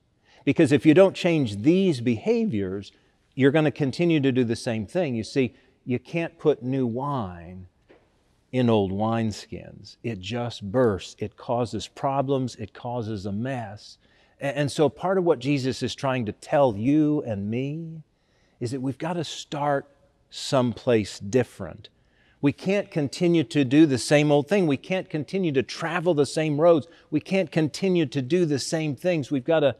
Because 0.44 0.72
if 0.72 0.84
you 0.84 0.92
don't 0.92 1.14
change 1.14 1.58
these 1.58 2.00
behaviors, 2.00 2.90
you're 3.36 3.52
going 3.52 3.64
to 3.64 3.70
continue 3.70 4.18
to 4.18 4.32
do 4.32 4.42
the 4.42 4.56
same 4.56 4.88
thing. 4.88 5.14
You 5.14 5.22
see, 5.22 5.54
you 5.84 6.00
can't 6.00 6.36
put 6.36 6.64
new 6.64 6.84
wine 6.84 7.68
in 8.52 8.68
old 8.68 8.92
wineskins. 8.92 9.96
It 10.02 10.18
just 10.18 10.70
bursts. 10.70 11.16
It 11.18 11.36
causes 11.36 11.86
problems. 11.88 12.56
It 12.56 12.74
causes 12.74 13.26
a 13.26 13.32
mess. 13.32 13.98
And 14.40 14.72
so, 14.72 14.88
part 14.88 15.18
of 15.18 15.24
what 15.24 15.38
Jesus 15.38 15.82
is 15.82 15.94
trying 15.94 16.26
to 16.26 16.32
tell 16.32 16.74
you 16.76 17.22
and 17.22 17.50
me 17.50 18.02
is 18.58 18.70
that 18.70 18.80
we've 18.80 18.98
got 18.98 19.14
to 19.14 19.24
start 19.24 19.86
someplace 20.30 21.18
different. 21.18 21.88
We 22.40 22.52
can't 22.52 22.90
continue 22.90 23.44
to 23.44 23.64
do 23.64 23.84
the 23.84 23.98
same 23.98 24.32
old 24.32 24.48
thing. 24.48 24.66
We 24.66 24.78
can't 24.78 25.10
continue 25.10 25.52
to 25.52 25.62
travel 25.62 26.14
the 26.14 26.24
same 26.24 26.58
roads. 26.58 26.88
We 27.10 27.20
can't 27.20 27.52
continue 27.52 28.06
to 28.06 28.22
do 28.22 28.46
the 28.46 28.58
same 28.58 28.96
things. 28.96 29.30
We've 29.30 29.44
got 29.44 29.60
to 29.60 29.76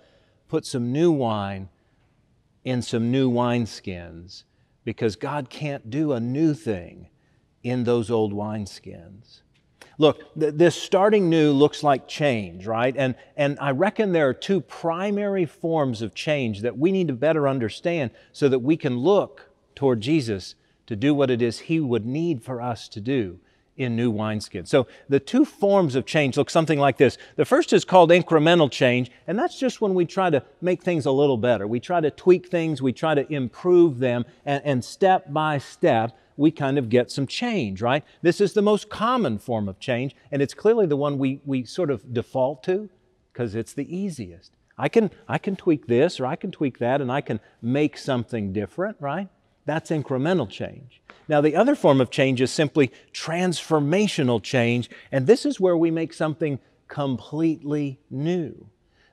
put 0.48 0.66
some 0.66 0.92
new 0.92 1.10
wine 1.10 1.70
in 2.62 2.82
some 2.82 3.10
new 3.10 3.30
wineskins 3.30 4.44
because 4.84 5.16
God 5.16 5.48
can't 5.48 5.88
do 5.88 6.12
a 6.12 6.20
new 6.20 6.52
thing 6.52 7.08
in 7.62 7.84
those 7.84 8.10
old 8.10 8.32
wineskins. 8.32 9.40
Look, 9.98 10.34
th- 10.38 10.54
this 10.54 10.74
starting 10.74 11.28
new 11.28 11.52
looks 11.52 11.82
like 11.82 12.08
change, 12.08 12.66
right? 12.66 12.96
And, 12.96 13.14
and 13.36 13.58
I 13.60 13.72
reckon 13.72 14.12
there 14.12 14.28
are 14.28 14.34
two 14.34 14.62
primary 14.62 15.44
forms 15.44 16.00
of 16.00 16.14
change 16.14 16.62
that 16.62 16.78
we 16.78 16.90
need 16.90 17.08
to 17.08 17.14
better 17.14 17.46
understand 17.46 18.10
so 18.32 18.48
that 18.48 18.60
we 18.60 18.76
can 18.76 18.96
look 18.96 19.50
toward 19.74 20.00
Jesus 20.00 20.54
to 20.86 20.96
do 20.96 21.14
what 21.14 21.30
it 21.30 21.42
is 21.42 21.60
He 21.60 21.80
would 21.80 22.06
need 22.06 22.42
for 22.42 22.62
us 22.62 22.88
to 22.88 23.00
do 23.00 23.40
in 23.76 23.96
new 23.96 24.12
wineskins. 24.12 24.68
So 24.68 24.86
the 25.08 25.20
two 25.20 25.44
forms 25.44 25.94
of 25.94 26.04
change 26.04 26.36
look 26.36 26.50
something 26.50 26.78
like 26.78 26.98
this. 26.98 27.16
The 27.36 27.44
first 27.44 27.72
is 27.72 27.84
called 27.84 28.10
incremental 28.10 28.70
change, 28.70 29.10
and 29.26 29.38
that's 29.38 29.58
just 29.58 29.80
when 29.80 29.94
we 29.94 30.04
try 30.04 30.30
to 30.30 30.42
make 30.60 30.82
things 30.82 31.06
a 31.06 31.10
little 31.10 31.38
better. 31.38 31.66
We 31.66 31.80
try 31.80 32.00
to 32.00 32.10
tweak 32.10 32.48
things, 32.48 32.82
we 32.82 32.92
try 32.92 33.14
to 33.14 33.30
improve 33.32 33.98
them, 33.98 34.24
and, 34.44 34.62
and 34.64 34.84
step 34.84 35.32
by 35.32 35.58
step, 35.58 36.16
we 36.40 36.50
kind 36.50 36.78
of 36.78 36.88
get 36.88 37.10
some 37.10 37.26
change, 37.26 37.82
right? 37.82 38.02
This 38.22 38.40
is 38.40 38.54
the 38.54 38.62
most 38.62 38.88
common 38.88 39.38
form 39.38 39.68
of 39.68 39.78
change, 39.78 40.16
and 40.32 40.40
it's 40.40 40.54
clearly 40.54 40.86
the 40.86 40.96
one 40.96 41.18
we, 41.18 41.38
we 41.44 41.66
sort 41.66 41.90
of 41.90 42.14
default 42.14 42.62
to 42.62 42.88
because 43.30 43.54
it's 43.54 43.74
the 43.74 43.94
easiest. 43.94 44.50
I 44.78 44.88
can, 44.88 45.10
I 45.28 45.36
can 45.36 45.54
tweak 45.54 45.86
this 45.86 46.18
or 46.18 46.24
I 46.24 46.36
can 46.36 46.50
tweak 46.50 46.78
that 46.78 47.02
and 47.02 47.12
I 47.12 47.20
can 47.20 47.40
make 47.60 47.98
something 47.98 48.54
different, 48.54 48.96
right? 49.00 49.28
That's 49.66 49.90
incremental 49.90 50.48
change. 50.48 51.02
Now, 51.28 51.42
the 51.42 51.54
other 51.54 51.74
form 51.74 52.00
of 52.00 52.10
change 52.10 52.40
is 52.40 52.50
simply 52.50 52.90
transformational 53.12 54.42
change, 54.42 54.88
and 55.12 55.26
this 55.26 55.44
is 55.44 55.60
where 55.60 55.76
we 55.76 55.90
make 55.90 56.14
something 56.14 56.58
completely 56.88 58.00
new. 58.08 58.66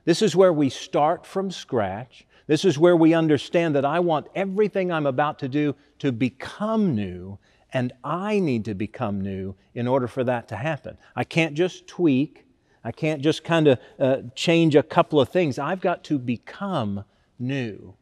This 0.06 0.22
is 0.22 0.34
where 0.34 0.54
we 0.54 0.70
start 0.70 1.26
from 1.26 1.50
scratch. 1.50 2.26
This 2.48 2.64
is 2.64 2.78
where 2.78 2.96
we 2.96 3.14
understand 3.14 3.76
that 3.76 3.84
I 3.84 4.00
want 4.00 4.26
everything 4.34 4.90
I'm 4.90 5.06
about 5.06 5.38
to 5.40 5.48
do 5.48 5.76
to 6.00 6.10
become 6.10 6.94
new, 6.94 7.38
and 7.72 7.92
I 8.02 8.40
need 8.40 8.64
to 8.64 8.74
become 8.74 9.20
new 9.20 9.54
in 9.74 9.86
order 9.86 10.08
for 10.08 10.24
that 10.24 10.48
to 10.48 10.56
happen. 10.56 10.96
I 11.14 11.24
can't 11.24 11.54
just 11.54 11.86
tweak, 11.86 12.46
I 12.82 12.90
can't 12.90 13.20
just 13.20 13.44
kind 13.44 13.68
of 13.68 13.78
uh, 13.98 14.16
change 14.34 14.74
a 14.74 14.82
couple 14.82 15.20
of 15.20 15.28
things. 15.28 15.58
I've 15.58 15.82
got 15.82 16.02
to 16.04 16.18
become 16.18 17.04
new. 17.38 17.94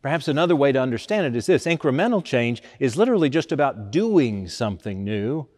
Perhaps 0.00 0.28
another 0.28 0.54
way 0.54 0.70
to 0.70 0.80
understand 0.80 1.26
it 1.26 1.36
is 1.36 1.46
this 1.46 1.64
incremental 1.64 2.24
change 2.24 2.62
is 2.78 2.96
literally 2.96 3.28
just 3.28 3.50
about 3.50 3.90
doing 3.90 4.48
something 4.48 5.02
new, 5.02 5.48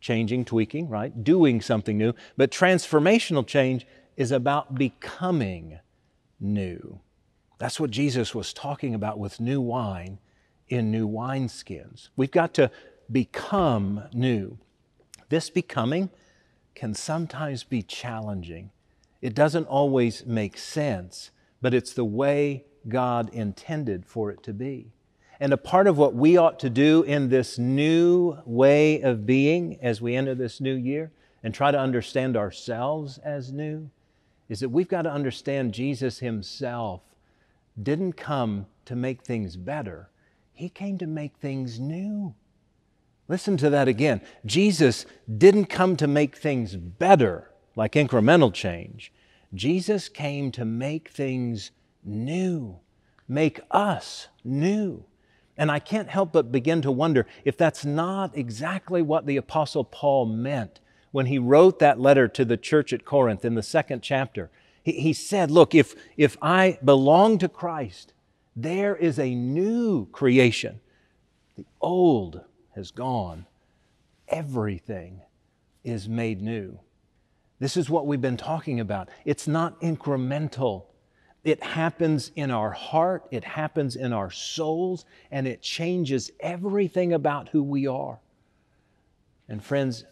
changing, 0.00 0.44
tweaking, 0.44 0.88
right? 0.88 1.22
Doing 1.22 1.60
something 1.60 1.96
new. 1.96 2.12
But 2.36 2.50
transformational 2.50 3.46
change 3.46 3.86
is 4.16 4.32
about 4.32 4.74
becoming 4.74 5.78
new. 6.40 7.00
That's 7.58 7.80
what 7.80 7.90
Jesus 7.90 8.34
was 8.34 8.52
talking 8.52 8.94
about 8.94 9.18
with 9.18 9.40
new 9.40 9.60
wine 9.60 10.18
in 10.68 10.90
new 10.90 11.08
wineskins. 11.08 12.08
We've 12.16 12.30
got 12.30 12.54
to 12.54 12.70
become 13.10 14.04
new. 14.12 14.58
This 15.28 15.50
becoming 15.50 16.10
can 16.74 16.94
sometimes 16.94 17.64
be 17.64 17.82
challenging. 17.82 18.70
It 19.20 19.34
doesn't 19.34 19.66
always 19.66 20.24
make 20.24 20.56
sense, 20.56 21.30
but 21.60 21.74
it's 21.74 21.92
the 21.92 22.04
way 22.04 22.64
God 22.86 23.30
intended 23.30 24.06
for 24.06 24.30
it 24.30 24.42
to 24.44 24.52
be. 24.52 24.92
And 25.40 25.52
a 25.52 25.56
part 25.56 25.86
of 25.86 25.98
what 25.98 26.14
we 26.14 26.36
ought 26.36 26.58
to 26.60 26.70
do 26.70 27.02
in 27.02 27.28
this 27.28 27.58
new 27.58 28.38
way 28.44 29.00
of 29.02 29.26
being 29.26 29.78
as 29.82 30.00
we 30.00 30.16
enter 30.16 30.34
this 30.34 30.60
new 30.60 30.74
year 30.74 31.10
and 31.42 31.54
try 31.54 31.70
to 31.70 31.78
understand 31.78 32.36
ourselves 32.36 33.18
as 33.18 33.52
new 33.52 33.90
is 34.48 34.60
that 34.60 34.70
we've 34.70 34.88
got 34.88 35.02
to 35.02 35.12
understand 35.12 35.74
Jesus 35.74 36.18
Himself 36.18 37.02
didn't 37.82 38.14
come 38.14 38.66
to 38.84 38.96
make 38.96 39.22
things 39.22 39.56
better, 39.56 40.10
He 40.52 40.68
came 40.68 40.98
to 40.98 41.06
make 41.06 41.36
things 41.36 41.78
new. 41.78 42.34
Listen 43.28 43.58
to 43.58 43.70
that 43.70 43.88
again. 43.88 44.22
Jesus 44.46 45.04
didn't 45.36 45.66
come 45.66 45.96
to 45.96 46.06
make 46.06 46.36
things 46.36 46.74
better, 46.76 47.50
like 47.76 47.92
incremental 47.92 48.52
change. 48.52 49.12
Jesus 49.54 50.08
came 50.08 50.50
to 50.52 50.64
make 50.64 51.10
things 51.10 51.70
new, 52.04 52.78
make 53.28 53.60
us 53.70 54.28
new. 54.44 55.04
And 55.56 55.70
I 55.70 55.78
can't 55.78 56.08
help 56.08 56.32
but 56.32 56.52
begin 56.52 56.82
to 56.82 56.92
wonder 56.92 57.26
if 57.44 57.56
that's 57.56 57.84
not 57.84 58.36
exactly 58.36 59.02
what 59.02 59.26
the 59.26 59.36
Apostle 59.36 59.84
Paul 59.84 60.26
meant 60.26 60.80
when 61.10 61.26
he 61.26 61.38
wrote 61.38 61.78
that 61.80 62.00
letter 62.00 62.28
to 62.28 62.44
the 62.44 62.56
church 62.56 62.92
at 62.92 63.04
Corinth 63.04 63.44
in 63.44 63.54
the 63.54 63.62
second 63.62 64.02
chapter. 64.02 64.50
He, 64.82 64.92
he 64.92 65.12
said, 65.12 65.50
Look, 65.50 65.74
if, 65.74 65.94
if 66.16 66.36
I 66.42 66.78
belong 66.84 67.38
to 67.38 67.48
Christ, 67.48 68.12
there 68.56 68.96
is 68.96 69.18
a 69.18 69.34
new 69.34 70.06
creation. 70.06 70.80
The 71.56 71.66
old 71.80 72.40
has 72.74 72.90
gone, 72.90 73.46
everything 74.28 75.20
is 75.84 76.08
made 76.08 76.42
new. 76.42 76.78
This 77.60 77.76
is 77.76 77.90
what 77.90 78.06
we've 78.06 78.20
been 78.20 78.36
talking 78.36 78.80
about. 78.80 79.08
It's 79.24 79.48
not 79.48 79.80
incremental. 79.80 80.84
It 81.44 81.62
happens 81.62 82.30
in 82.36 82.50
our 82.50 82.70
heart, 82.70 83.26
it 83.30 83.44
happens 83.44 83.96
in 83.96 84.12
our 84.12 84.30
souls, 84.30 85.04
and 85.30 85.46
it 85.46 85.62
changes 85.62 86.30
everything 86.40 87.12
about 87.12 87.48
who 87.48 87.62
we 87.62 87.86
are. 87.86 88.18
And 89.48 89.64
friends, 89.64 90.04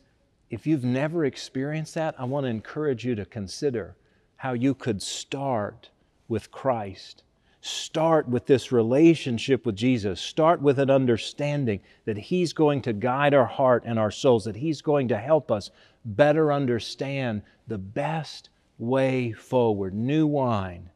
if 0.51 0.67
you've 0.67 0.85
never 0.85 1.25
experienced 1.25 1.95
that, 1.95 2.15
I 2.19 2.25
want 2.25 2.45
to 2.45 2.51
encourage 2.51 3.05
you 3.05 3.15
to 3.17 3.25
consider 3.25 3.97
how 4.37 4.53
you 4.53 4.75
could 4.75 5.03
start 5.03 5.91
with 6.29 6.51
Christ. 6.51 7.23
Start 7.61 8.29
with 8.29 8.47
this 8.47 8.71
relationship 8.71 9.67
with 9.67 9.77
Jesus. 9.77 10.21
Start 10.21 10.63
with 10.63 10.79
an 10.79 10.91
understanding 10.91 11.81
that 12.05 12.17
He's 12.17 12.53
going 12.53 12.83
to 12.83 12.93
guide 12.93 13.35
our 13.35 13.47
heart 13.47 13.83
and 13.87 13.99
our 13.99 14.11
souls, 14.11 14.45
that 14.45 14.57
He's 14.57 14.83
going 14.83 15.09
to 15.09 15.19
help 15.19 15.51
us 15.51 15.71
better 16.05 16.53
understand 16.53 17.43
the 17.67 17.79
best 17.79 18.51
way 18.79 19.33
forward. 19.33 19.95
New 19.95 20.27
wine 20.27 20.91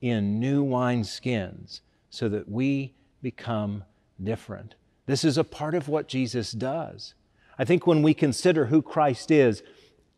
in 0.00 0.38
new 0.38 0.62
wine 0.62 1.04
skins 1.04 1.80
so 2.10 2.28
that 2.28 2.48
we 2.48 2.92
become 3.22 3.84
different. 4.22 4.74
This 5.06 5.24
is 5.24 5.38
a 5.38 5.44
part 5.44 5.74
of 5.74 5.88
what 5.88 6.08
Jesus 6.08 6.52
does. 6.52 7.14
I 7.58 7.64
think 7.64 7.86
when 7.86 8.02
we 8.02 8.12
consider 8.12 8.66
who 8.66 8.82
Christ 8.82 9.30
is, 9.30 9.62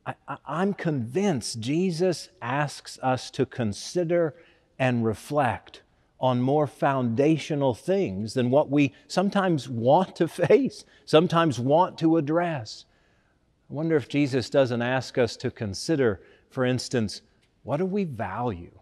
I, 0.08 0.62
am 0.62 0.74
convinced 0.74 1.60
Jesus 1.60 2.30
asks 2.40 2.98
us 3.02 3.30
to 3.32 3.44
consider 3.44 4.34
and 4.78 5.04
reflect 5.04 5.82
on 6.20 6.40
more 6.40 6.66
foundational 6.66 7.74
things 7.74 8.34
than 8.34 8.50
what 8.50 8.70
we 8.70 8.94
sometimes 9.06 9.68
want 9.68 10.16
to 10.16 10.28
face, 10.48 10.84
sometimes 11.04 11.60
want 11.60 11.98
to 11.98 12.16
address. 12.16 12.84
I 13.70 13.74
wonder 13.74 13.96
if 13.96 14.08
Jesus 14.08 14.48
doesn't 14.50 14.82
ask 14.82 15.18
us 15.18 15.36
to 15.36 15.50
consider, 15.50 16.20
for 16.50 16.64
instance, 16.64 17.22
what 17.62 17.76
do 17.76 17.84
we 17.84 18.04
value? 18.04 18.72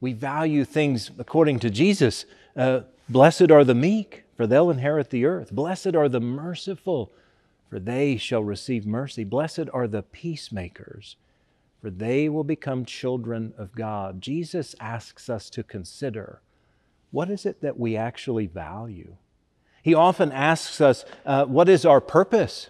We 0.00 0.12
value 0.12 0.64
things 0.64 1.10
according 1.18 1.58
to 1.60 1.70
Jesus. 1.70 2.24
Uh, 2.56 2.82
Blessed 3.08 3.50
are 3.50 3.64
the 3.64 3.74
meek, 3.74 4.24
for 4.36 4.46
they'll 4.46 4.70
inherit 4.70 5.10
the 5.10 5.24
earth. 5.24 5.50
Blessed 5.50 5.96
are 5.96 6.08
the 6.08 6.20
merciful, 6.20 7.10
for 7.68 7.78
they 7.78 8.16
shall 8.16 8.42
receive 8.42 8.86
mercy. 8.86 9.24
Blessed 9.24 9.68
are 9.72 9.86
the 9.86 10.02
peacemakers, 10.02 11.16
for 11.80 11.90
they 11.90 12.28
will 12.28 12.44
become 12.44 12.84
children 12.84 13.52
of 13.58 13.74
God. 13.74 14.20
Jesus 14.20 14.74
asks 14.80 15.28
us 15.28 15.50
to 15.50 15.62
consider 15.62 16.40
what 17.10 17.30
is 17.30 17.46
it 17.46 17.62
that 17.62 17.78
we 17.78 17.96
actually 17.96 18.46
value? 18.46 19.16
He 19.82 19.94
often 19.94 20.30
asks 20.30 20.80
us, 20.80 21.04
uh, 21.24 21.46
What 21.46 21.68
is 21.68 21.84
our 21.84 22.00
purpose? 22.00 22.68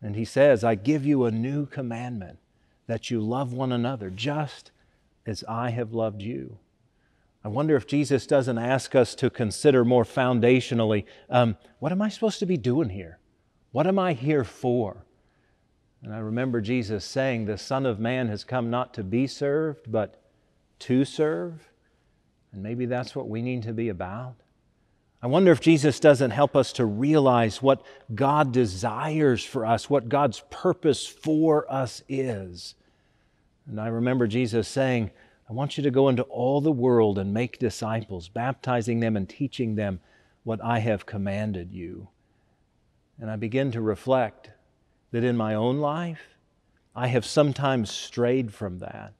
And 0.00 0.14
he 0.14 0.24
says, 0.24 0.62
I 0.62 0.76
give 0.76 1.04
you 1.04 1.24
a 1.24 1.32
new 1.32 1.66
commandment 1.66 2.38
that 2.86 3.10
you 3.10 3.20
love 3.20 3.52
one 3.52 3.72
another 3.72 4.10
just 4.10 4.70
as 5.26 5.42
I 5.48 5.70
have 5.70 5.92
loved 5.92 6.22
you. 6.22 6.58
I 7.44 7.48
wonder 7.48 7.76
if 7.76 7.86
Jesus 7.86 8.26
doesn't 8.26 8.58
ask 8.58 8.94
us 8.94 9.14
to 9.16 9.30
consider 9.30 9.84
more 9.84 10.04
foundationally 10.04 11.04
um, 11.28 11.56
what 11.78 11.92
am 11.92 12.02
I 12.02 12.08
supposed 12.08 12.38
to 12.40 12.46
be 12.46 12.56
doing 12.56 12.90
here? 12.90 13.18
What 13.72 13.86
am 13.86 13.98
I 13.98 14.14
here 14.14 14.44
for? 14.44 15.04
And 16.02 16.14
I 16.14 16.18
remember 16.18 16.60
Jesus 16.60 17.04
saying, 17.04 17.44
The 17.44 17.58
Son 17.58 17.84
of 17.84 17.98
Man 17.98 18.28
has 18.28 18.44
come 18.44 18.70
not 18.70 18.94
to 18.94 19.02
be 19.02 19.26
served, 19.26 19.90
but 19.90 20.22
to 20.80 21.04
serve. 21.04 21.68
And 22.52 22.62
maybe 22.62 22.86
that's 22.86 23.14
what 23.14 23.28
we 23.28 23.42
need 23.42 23.64
to 23.64 23.72
be 23.72 23.88
about. 23.88 24.36
I 25.20 25.26
wonder 25.26 25.50
if 25.50 25.60
Jesus 25.60 25.98
doesn't 25.98 26.30
help 26.30 26.54
us 26.54 26.72
to 26.74 26.84
realize 26.84 27.60
what 27.60 27.84
God 28.14 28.52
desires 28.52 29.44
for 29.44 29.66
us, 29.66 29.90
what 29.90 30.08
God's 30.08 30.44
purpose 30.48 31.06
for 31.06 31.70
us 31.70 32.02
is. 32.08 32.76
And 33.66 33.80
I 33.80 33.88
remember 33.88 34.28
Jesus 34.28 34.68
saying, 34.68 35.10
I 35.50 35.52
want 35.52 35.76
you 35.76 35.82
to 35.82 35.90
go 35.90 36.08
into 36.08 36.22
all 36.24 36.60
the 36.60 36.70
world 36.70 37.18
and 37.18 37.34
make 37.34 37.58
disciples, 37.58 38.28
baptizing 38.28 39.00
them 39.00 39.16
and 39.16 39.28
teaching 39.28 39.74
them 39.74 39.98
what 40.44 40.62
I 40.62 40.78
have 40.78 41.04
commanded 41.04 41.72
you. 41.72 42.08
And 43.20 43.30
I 43.30 43.36
begin 43.36 43.72
to 43.72 43.80
reflect 43.80 44.50
that 45.10 45.24
in 45.24 45.36
my 45.36 45.54
own 45.54 45.78
life, 45.78 46.36
I 46.94 47.08
have 47.08 47.24
sometimes 47.24 47.90
strayed 47.90 48.52
from 48.52 48.78
that. 48.78 49.12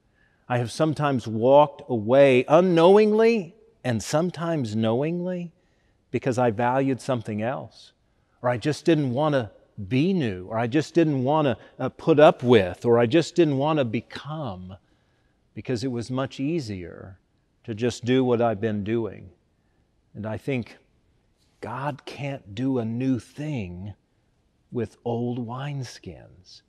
I 0.47 0.57
have 0.57 0.71
sometimes 0.71 1.27
walked 1.27 1.83
away 1.89 2.45
unknowingly 2.47 3.55
and 3.83 4.01
sometimes 4.01 4.75
knowingly 4.75 5.51
because 6.11 6.37
I 6.37 6.51
valued 6.51 7.01
something 7.01 7.41
else, 7.41 7.91
or 8.41 8.49
I 8.49 8.57
just 8.57 8.83
didn't 8.83 9.13
want 9.13 9.33
to 9.33 9.51
be 9.87 10.11
new, 10.11 10.47
or 10.47 10.57
I 10.57 10.67
just 10.67 10.93
didn't 10.93 11.23
want 11.23 11.45
to 11.45 11.57
uh, 11.77 11.89
put 11.89 12.19
up 12.19 12.43
with, 12.43 12.83
or 12.83 12.99
I 12.99 13.05
just 13.05 13.35
didn't 13.35 13.57
want 13.57 13.79
to 13.79 13.85
become 13.85 14.75
because 15.53 15.83
it 15.83 15.91
was 15.91 16.09
much 16.09 16.39
easier 16.39 17.17
to 17.63 17.73
just 17.73 18.03
do 18.03 18.23
what 18.23 18.41
I've 18.41 18.59
been 18.59 18.83
doing. 18.83 19.29
And 20.15 20.25
I 20.25 20.37
think 20.37 20.77
God 21.61 22.05
can't 22.05 22.55
do 22.55 22.79
a 22.79 22.85
new 22.85 23.19
thing 23.19 23.93
with 24.71 24.97
old 25.03 25.45
wineskins. 25.45 26.61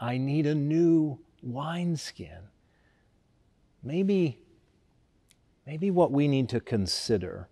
I 0.00 0.16
need 0.16 0.46
a 0.46 0.54
new 0.54 1.18
wineskin. 1.42 2.48
Maybe, 3.82 4.38
maybe 5.66 5.90
what 5.90 6.12
we 6.12 6.28
need 6.28 6.48
to 6.50 6.60
consider 6.60 7.48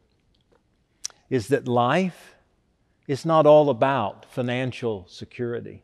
is 1.28 1.48
that 1.48 1.68
life 1.68 2.34
is 3.06 3.24
not 3.24 3.46
all 3.46 3.70
about 3.70 4.24
financial 4.26 5.06
security. 5.08 5.82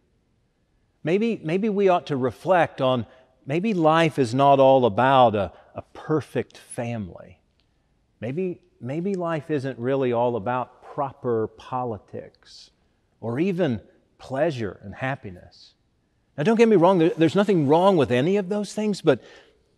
Maybe, 1.05 1.41
maybe 1.43 1.69
we 1.69 1.89
ought 1.89 2.07
to 2.07 2.17
reflect 2.17 2.81
on 2.81 3.07
maybe 3.47 3.75
life 3.75 4.19
is 4.19 4.35
not 4.35 4.61
all 4.61 4.87
about 4.87 5.35
a, 5.35 5.53
a 5.75 5.83
perfect 5.83 6.57
family. 6.57 7.41
Maybe, 8.21 8.61
maybe 8.81 9.15
life 9.15 9.51
isn't 9.51 9.79
really 9.79 10.13
all 10.13 10.37
about 10.37 10.82
proper 10.93 11.47
politics 11.47 12.71
or 13.19 13.41
even 13.41 13.81
pleasure 14.19 14.79
and 14.83 14.95
happiness. 14.95 15.73
Now, 16.37 16.43
don't 16.43 16.59
get 16.59 16.69
me 16.69 16.77
wrong, 16.77 17.11
there's 17.17 17.35
nothing 17.35 17.67
wrong 17.67 17.97
with 17.97 18.11
any 18.11 18.37
of 18.37 18.51
those 18.51 18.75
things, 18.75 19.01
but 19.01 19.23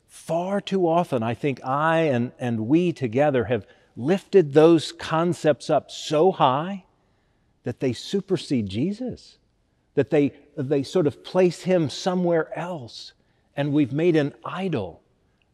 far 0.08 0.60
too 0.60 0.88
often 0.88 1.22
I 1.22 1.34
think 1.34 1.64
I 1.64 2.00
and, 2.00 2.32
and 2.40 2.66
we 2.66 2.92
together 2.92 3.44
have 3.44 3.64
lifted 3.96 4.54
those 4.54 4.90
concepts 4.90 5.70
up 5.70 5.88
so 5.88 6.32
high 6.32 6.84
that 7.62 7.78
they 7.78 7.92
supersede 7.92 8.68
Jesus, 8.68 9.38
that 9.94 10.10
they, 10.10 10.32
they 10.56 10.82
sort 10.82 11.06
of 11.06 11.22
place 11.22 11.62
him 11.62 11.88
somewhere 11.88 12.56
else. 12.58 13.12
And 13.56 13.72
we've 13.72 13.92
made 13.92 14.16
an 14.16 14.34
idol 14.44 15.00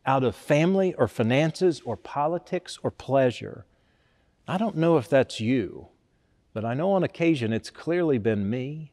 out 0.06 0.24
of 0.24 0.34
family 0.34 0.94
or 0.94 1.06
finances 1.06 1.82
or 1.84 1.98
politics 1.98 2.78
or 2.82 2.90
pleasure. 2.90 3.66
I 4.50 4.58
don't 4.58 4.78
know 4.78 4.96
if 4.96 5.08
that's 5.08 5.38
you, 5.38 5.86
but 6.54 6.64
I 6.64 6.74
know 6.74 6.94
on 6.94 7.04
occasion 7.04 7.52
it's 7.52 7.70
clearly 7.70 8.18
been 8.18 8.50
me, 8.50 8.90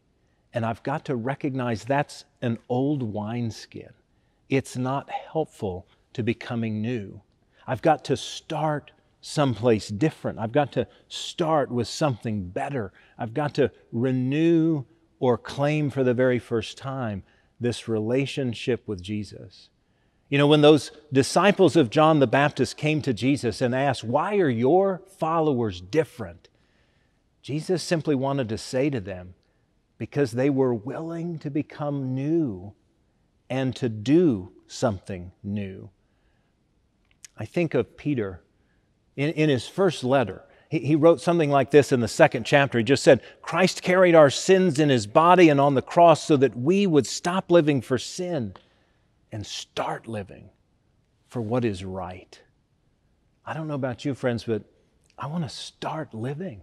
and 0.53 0.63
I've 0.63 0.83
got 0.83 1.03
to 1.05 1.15
recognize 1.15 1.83
that's 1.83 2.25
an 2.43 2.59
old 2.69 3.01
wineskin. 3.01 3.89
It's 4.49 4.77
not 4.77 5.09
helpful 5.09 5.87
to 6.13 6.21
becoming 6.21 6.79
new. 6.79 7.21
I've 7.65 7.81
got 7.81 8.05
to 8.05 8.15
start 8.15 8.91
someplace 9.21 9.87
different. 9.87 10.37
I've 10.37 10.51
got 10.51 10.73
to 10.73 10.87
start 11.07 11.71
with 11.71 11.87
something 11.87 12.49
better. 12.49 12.93
I've 13.17 13.33
got 13.33 13.55
to 13.55 13.71
renew 13.91 14.83
or 15.19 15.39
claim 15.39 15.89
for 15.89 16.03
the 16.03 16.13
very 16.13 16.37
first 16.37 16.77
time 16.77 17.23
this 17.59 17.87
relationship 17.87 18.87
with 18.87 19.01
Jesus. 19.01 19.69
You 20.29 20.37
know, 20.37 20.47
when 20.47 20.61
those 20.61 20.91
disciples 21.11 21.75
of 21.75 21.89
John 21.89 22.19
the 22.19 22.27
Baptist 22.27 22.75
came 22.75 23.01
to 23.03 23.13
Jesus 23.13 23.61
and 23.61 23.73
asked, 23.73 24.03
Why 24.03 24.37
are 24.37 24.49
your 24.49 25.01
followers 25.17 25.79
different? 25.79 26.49
Jesus 27.41 27.81
simply 27.81 28.13
wanted 28.13 28.49
to 28.49 28.57
say 28.57 28.89
to 28.89 28.99
them, 28.99 29.35
Because 29.97 30.33
they 30.33 30.49
were 30.49 30.73
willing 30.73 31.39
to 31.39 31.49
become 31.49 32.13
new 32.13 32.73
and 33.49 33.73
to 33.77 33.87
do 33.87 34.51
something 34.67 35.31
new. 35.43 35.89
I 37.37 37.45
think 37.45 37.73
of 37.73 37.95
Peter 37.95 38.41
in, 39.15 39.29
in 39.29 39.49
his 39.49 39.65
first 39.65 40.03
letter. 40.03 40.43
He, 40.69 40.79
he 40.79 40.95
wrote 40.97 41.21
something 41.21 41.49
like 41.49 41.71
this 41.71 41.93
in 41.93 42.01
the 42.01 42.07
second 42.09 42.45
chapter. 42.45 42.79
He 42.79 42.83
just 42.83 43.03
said, 43.03 43.21
Christ 43.41 43.81
carried 43.81 44.15
our 44.15 44.29
sins 44.29 44.77
in 44.77 44.89
his 44.89 45.07
body 45.07 45.47
and 45.47 45.61
on 45.61 45.75
the 45.75 45.81
cross 45.81 46.25
so 46.25 46.35
that 46.35 46.57
we 46.57 46.85
would 46.85 47.07
stop 47.07 47.49
living 47.49 47.79
for 47.79 47.97
sin 47.97 48.53
and 49.31 49.45
start 49.45 50.07
living 50.07 50.49
for 51.27 51.41
what 51.41 51.65
is 51.65 51.83
right. 51.83 52.39
I 53.45 53.53
don't 53.53 53.67
know 53.67 53.75
about 53.75 54.05
you, 54.05 54.13
friends, 54.13 54.43
but 54.43 54.63
I 55.17 55.27
want 55.27 55.43
to 55.43 55.49
start 55.49 56.13
living. 56.13 56.61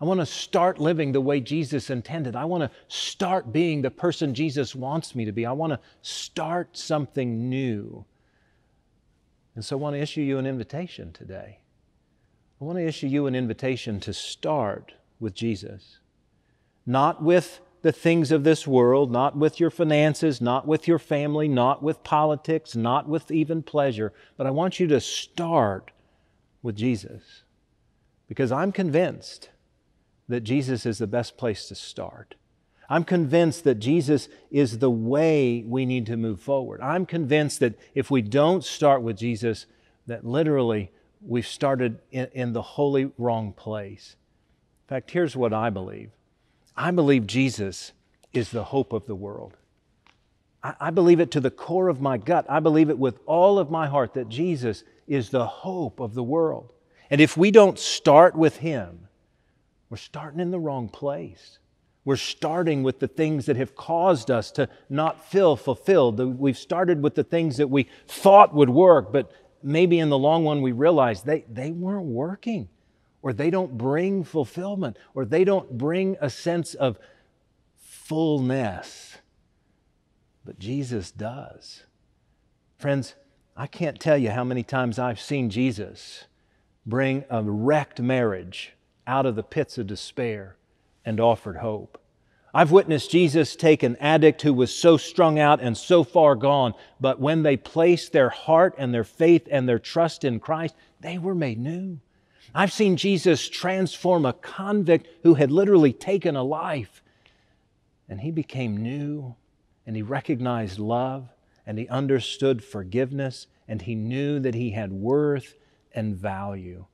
I 0.00 0.04
want 0.04 0.20
to 0.20 0.26
start 0.26 0.78
living 0.78 1.12
the 1.12 1.20
way 1.20 1.40
Jesus 1.40 1.88
intended. 1.88 2.36
I 2.36 2.44
want 2.44 2.62
to 2.62 2.70
start 2.88 3.52
being 3.52 3.80
the 3.80 3.90
person 3.90 4.34
Jesus 4.34 4.74
wants 4.74 5.14
me 5.14 5.24
to 5.24 5.32
be. 5.32 5.46
I 5.46 5.52
want 5.52 5.72
to 5.72 5.80
start 6.02 6.76
something 6.76 7.48
new. 7.48 8.04
And 9.54 9.64
so 9.64 9.78
I 9.78 9.80
want 9.80 9.96
to 9.96 10.00
issue 10.00 10.20
you 10.20 10.36
an 10.36 10.46
invitation 10.46 11.12
today. 11.12 11.60
I 12.60 12.64
want 12.64 12.78
to 12.78 12.86
issue 12.86 13.06
you 13.06 13.26
an 13.26 13.34
invitation 13.34 13.98
to 14.00 14.12
start 14.12 14.92
with 15.18 15.34
Jesus. 15.34 15.98
Not 16.84 17.22
with 17.22 17.60
the 17.86 17.92
things 17.92 18.32
of 18.32 18.42
this 18.42 18.66
world, 18.66 19.12
not 19.12 19.36
with 19.36 19.60
your 19.60 19.70
finances, 19.70 20.40
not 20.40 20.66
with 20.66 20.88
your 20.88 20.98
family, 20.98 21.46
not 21.46 21.84
with 21.84 22.02
politics, 22.02 22.74
not 22.74 23.08
with 23.08 23.30
even 23.30 23.62
pleasure, 23.62 24.12
but 24.36 24.44
I 24.44 24.50
want 24.50 24.80
you 24.80 24.88
to 24.88 25.00
start 25.00 25.92
with 26.64 26.74
Jesus. 26.74 27.44
Because 28.26 28.50
I'm 28.50 28.72
convinced 28.72 29.50
that 30.26 30.40
Jesus 30.40 30.84
is 30.84 30.98
the 30.98 31.06
best 31.06 31.36
place 31.36 31.68
to 31.68 31.76
start. 31.76 32.34
I'm 32.88 33.04
convinced 33.04 33.62
that 33.62 33.76
Jesus 33.76 34.28
is 34.50 34.80
the 34.80 34.90
way 34.90 35.62
we 35.64 35.86
need 35.86 36.06
to 36.06 36.16
move 36.16 36.40
forward. 36.40 36.80
I'm 36.80 37.06
convinced 37.06 37.60
that 37.60 37.78
if 37.94 38.10
we 38.10 38.20
don't 38.20 38.64
start 38.64 39.00
with 39.00 39.16
Jesus, 39.16 39.66
that 40.08 40.26
literally 40.26 40.90
we've 41.24 41.46
started 41.46 42.00
in, 42.10 42.26
in 42.32 42.52
the 42.52 42.62
wholly 42.62 43.12
wrong 43.16 43.52
place. 43.52 44.16
In 44.86 44.88
fact, 44.88 45.12
here's 45.12 45.36
what 45.36 45.52
I 45.52 45.70
believe 45.70 46.10
I 46.76 46.90
believe 46.90 47.26
Jesus 47.26 47.92
is 48.32 48.50
the 48.50 48.64
hope 48.64 48.92
of 48.92 49.06
the 49.06 49.14
world. 49.14 49.56
I, 50.62 50.74
I 50.80 50.90
believe 50.90 51.20
it 51.20 51.30
to 51.32 51.40
the 51.40 51.50
core 51.50 51.88
of 51.88 52.00
my 52.00 52.18
gut. 52.18 52.44
I 52.48 52.60
believe 52.60 52.90
it 52.90 52.98
with 52.98 53.18
all 53.26 53.58
of 53.58 53.70
my 53.70 53.86
heart 53.86 54.14
that 54.14 54.28
Jesus 54.28 54.84
is 55.06 55.30
the 55.30 55.46
hope 55.46 56.00
of 56.00 56.14
the 56.14 56.22
world. 56.22 56.72
And 57.08 57.20
if 57.20 57.36
we 57.36 57.50
don't 57.50 57.78
start 57.78 58.34
with 58.36 58.58
Him, 58.58 59.08
we're 59.88 59.96
starting 59.96 60.40
in 60.40 60.50
the 60.50 60.58
wrong 60.58 60.88
place. 60.88 61.58
We're 62.04 62.16
starting 62.16 62.82
with 62.82 63.00
the 63.00 63.08
things 63.08 63.46
that 63.46 63.56
have 63.56 63.74
caused 63.74 64.30
us 64.30 64.50
to 64.52 64.68
not 64.88 65.28
feel 65.28 65.56
fulfilled. 65.56 66.20
We've 66.20 66.58
started 66.58 67.02
with 67.02 67.14
the 67.14 67.24
things 67.24 67.56
that 67.56 67.68
we 67.68 67.88
thought 68.06 68.54
would 68.54 68.70
work, 68.70 69.12
but 69.12 69.32
maybe 69.62 69.98
in 69.98 70.08
the 70.08 70.18
long 70.18 70.46
run 70.46 70.62
we 70.62 70.72
realize 70.72 71.22
they, 71.22 71.44
they 71.48 71.70
weren't 71.72 72.06
working 72.06 72.68
or 73.26 73.32
they 73.32 73.50
don't 73.50 73.76
bring 73.76 74.22
fulfillment, 74.22 74.96
or 75.12 75.24
they 75.24 75.42
don't 75.42 75.76
bring 75.76 76.16
a 76.20 76.30
sense 76.30 76.74
of 76.74 76.96
fullness. 77.74 79.16
But 80.44 80.60
Jesus 80.60 81.10
does. 81.10 81.82
Friends, 82.78 83.16
I 83.56 83.66
can't 83.66 83.98
tell 83.98 84.16
you 84.16 84.30
how 84.30 84.44
many 84.44 84.62
times 84.62 85.00
I've 85.00 85.18
seen 85.18 85.50
Jesus 85.50 86.26
bring 86.86 87.24
a 87.28 87.42
wrecked 87.42 88.00
marriage 88.00 88.74
out 89.08 89.26
of 89.26 89.34
the 89.34 89.42
pits 89.42 89.76
of 89.76 89.88
despair 89.88 90.54
and 91.04 91.18
offered 91.18 91.56
hope. 91.56 92.00
I've 92.54 92.70
witnessed 92.70 93.10
Jesus 93.10 93.56
take 93.56 93.82
an 93.82 93.96
addict 93.96 94.42
who 94.42 94.54
was 94.54 94.72
so 94.72 94.96
strung 94.96 95.40
out 95.40 95.60
and 95.60 95.76
so 95.76 96.04
far 96.04 96.36
gone, 96.36 96.74
but 97.00 97.18
when 97.18 97.42
they 97.42 97.56
placed 97.56 98.12
their 98.12 98.30
heart 98.30 98.76
and 98.78 98.94
their 98.94 99.02
faith 99.02 99.48
and 99.50 99.68
their 99.68 99.80
trust 99.80 100.22
in 100.22 100.38
Christ, 100.38 100.76
they 101.00 101.18
were 101.18 101.34
made 101.34 101.58
new. 101.58 101.98
I've 102.54 102.72
seen 102.72 102.96
Jesus 102.96 103.48
transform 103.48 104.24
a 104.24 104.32
convict 104.32 105.08
who 105.22 105.34
had 105.34 105.50
literally 105.50 105.92
taken 105.92 106.36
a 106.36 106.42
life, 106.42 107.02
and 108.08 108.20
he 108.20 108.30
became 108.30 108.76
new, 108.76 109.34
and 109.86 109.96
he 109.96 110.02
recognized 110.02 110.78
love, 110.78 111.28
and 111.66 111.78
he 111.78 111.88
understood 111.88 112.62
forgiveness, 112.62 113.46
and 113.68 113.82
he 113.82 113.94
knew 113.94 114.38
that 114.40 114.54
he 114.54 114.70
had 114.70 114.92
worth 114.92 115.54
and 115.94 116.16
value. 116.16 116.86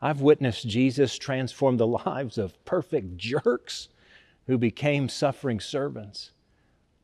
I've 0.00 0.20
witnessed 0.20 0.68
Jesus 0.68 1.16
transform 1.16 1.76
the 1.76 1.86
lives 2.06 2.38
of 2.38 2.64
perfect 2.64 3.16
jerks 3.16 3.88
who 4.46 4.58
became 4.58 5.08
suffering 5.08 5.60
servants. 5.60 6.32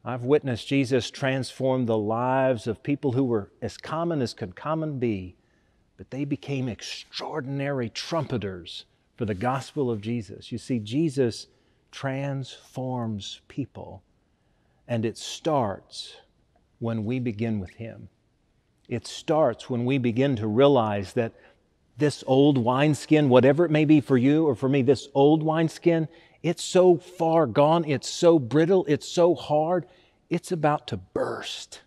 I've 0.05 0.25
witnessed 0.25 0.69
Jesus 0.69 1.11
transform 1.11 1.87
the 1.87 1.97
lives 1.97 2.67
of 2.67 2.83
people 2.83 3.13
who 3.13 3.25
were 3.25 3.51
as 3.63 3.79
common 3.79 4.21
as 4.21 4.35
could 4.35 4.55
common 4.55 4.99
be 4.99 5.37
but 6.05 6.11
they 6.15 6.27
became 6.27 6.69
extraordinary 6.69 7.89
trumpeters 7.89 8.85
for 9.17 9.25
the 9.25 9.35
gospel 9.35 9.91
of 9.91 10.03
Jesus. 10.03 10.53
You 10.53 10.59
see, 10.59 10.79
Jesus 10.79 11.47
transforms 11.91 13.41
people, 13.49 14.03
and 14.87 15.07
it 15.07 15.17
starts 15.17 16.17
when 16.79 17.07
we 17.07 17.21
begin 17.21 17.59
with 17.59 17.71
Him. 17.71 18.11
It 18.87 19.07
starts 19.07 19.71
when 19.71 19.87
we 19.87 19.97
begin 19.97 20.37
to 20.37 20.47
realize 20.47 21.15
that 21.15 21.33
this 21.97 22.23
old 22.27 22.59
wineskin, 22.59 23.31
whatever 23.31 23.65
it 23.65 23.71
may 23.71 23.87
be 23.87 24.03
for 24.03 24.19
you 24.19 24.47
or 24.47 24.55
for 24.55 24.69
me, 24.69 24.83
this 24.83 25.09
old 25.15 25.43
wineskin, 25.43 26.07
it's 26.43 26.63
so 26.63 26.99
far 26.99 27.47
gone, 27.47 27.83
it's 27.87 28.11
so 28.11 28.39
brittle, 28.39 28.85
it's 28.89 29.09
so 29.09 29.35
hard, 29.35 29.87
it's 30.29 30.53
about 30.53 30.87
to 30.89 30.99
burst. 30.99 31.81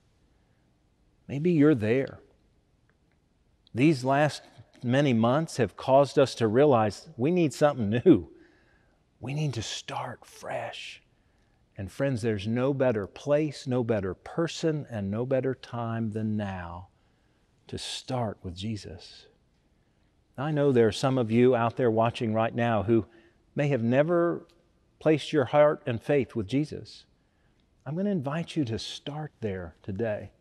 Maybe 1.28 1.52
you're 1.52 1.76
there. 1.76 2.18
These 3.74 4.04
last 4.04 4.44
many 4.84 5.14
months 5.14 5.58
have 5.58 5.78
caused 5.78 6.18
us 6.18 6.36
to 6.36 6.48
realize 6.48 7.10
we 7.18 7.32
need 7.32 7.54
something 7.54 7.90
new. 7.90 8.30
We 9.20 9.34
need 9.34 9.54
to 9.56 9.62
start 9.62 10.26
fresh. 10.26 11.02
And 11.78 11.92
friends, 11.92 12.22
there's 12.22 12.48
no 12.48 12.74
better 12.74 13.06
place, 13.06 13.68
no 13.68 13.84
better 13.84 14.14
person, 14.14 14.88
and 14.90 15.12
no 15.12 15.26
better 15.26 15.54
time 15.54 16.12
than 16.12 16.38
now 16.38 16.88
to 17.68 17.78
start 17.78 18.38
with 18.42 18.56
Jesus. 18.56 19.28
I 20.38 20.52
know 20.52 20.72
there 20.72 20.88
are 20.88 20.92
some 20.92 21.18
of 21.18 21.32
you 21.32 21.56
out 21.56 21.78
there 21.78 21.92
watching 21.92 22.34
right 22.34 22.54
now 22.54 22.84
who 22.84 23.06
may 23.56 23.68
have 23.70 23.84
never 23.84 24.46
placed 25.00 25.34
your 25.34 25.46
heart 25.46 25.82
and 25.86 26.02
faith 26.02 26.36
with 26.36 26.48
Jesus. 26.48 27.06
I'm 27.86 27.94
going 27.94 28.06
to 28.06 28.12
invite 28.12 28.56
you 28.56 28.66
to 28.66 28.80
start 28.80 29.32
there 29.42 29.76
today 29.82 30.32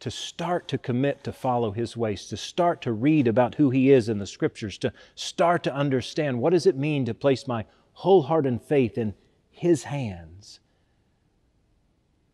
to 0.00 0.10
start 0.10 0.68
to 0.68 0.78
commit 0.78 1.24
to 1.24 1.32
follow 1.32 1.70
his 1.70 1.96
ways, 1.96 2.26
to 2.26 2.36
start 2.36 2.82
to 2.82 2.92
read 2.92 3.26
about 3.26 3.54
who 3.54 3.70
he 3.70 3.90
is 3.90 4.08
in 4.08 4.18
the 4.18 4.26
scriptures, 4.26 4.76
to 4.78 4.92
start 5.14 5.62
to 5.64 5.74
understand 5.74 6.40
what 6.40 6.50
does 6.50 6.66
it 6.66 6.76
mean 6.76 7.04
to 7.04 7.14
place 7.14 7.46
my 7.46 7.64
whole 7.92 8.22
heart 8.22 8.46
and 8.46 8.60
faith 8.62 8.98
in 8.98 9.14
his 9.50 9.84
hands. 9.84 10.60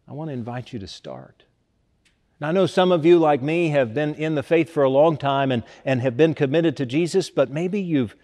I 0.09 0.13
want 0.13 0.29
to 0.29 0.35
invite 0.35 0.73
you 0.73 0.79
to 0.81 0.89
start. 0.89 1.45
Now, 2.41 2.49
I 2.49 2.53
know 2.53 2.67
some 2.67 2.91
of 2.91 3.05
you, 3.05 3.19
like 3.19 3.43
me, 3.43 3.69
have 3.69 3.93
been 3.93 4.15
in 4.15 4.35
the 4.35 4.43
faith 4.43 4.71
for 4.71 4.83
a 4.83 4.89
long 4.89 5.19
time 5.19 5.53
and, 5.53 5.63
and 5.85 6.01
have 6.01 6.17
been 6.17 6.35
committed 6.35 6.77
to 6.79 6.87
Jesus, 6.87 7.29
but 7.29 7.51
maybe 7.51 7.81
you've 7.81 8.17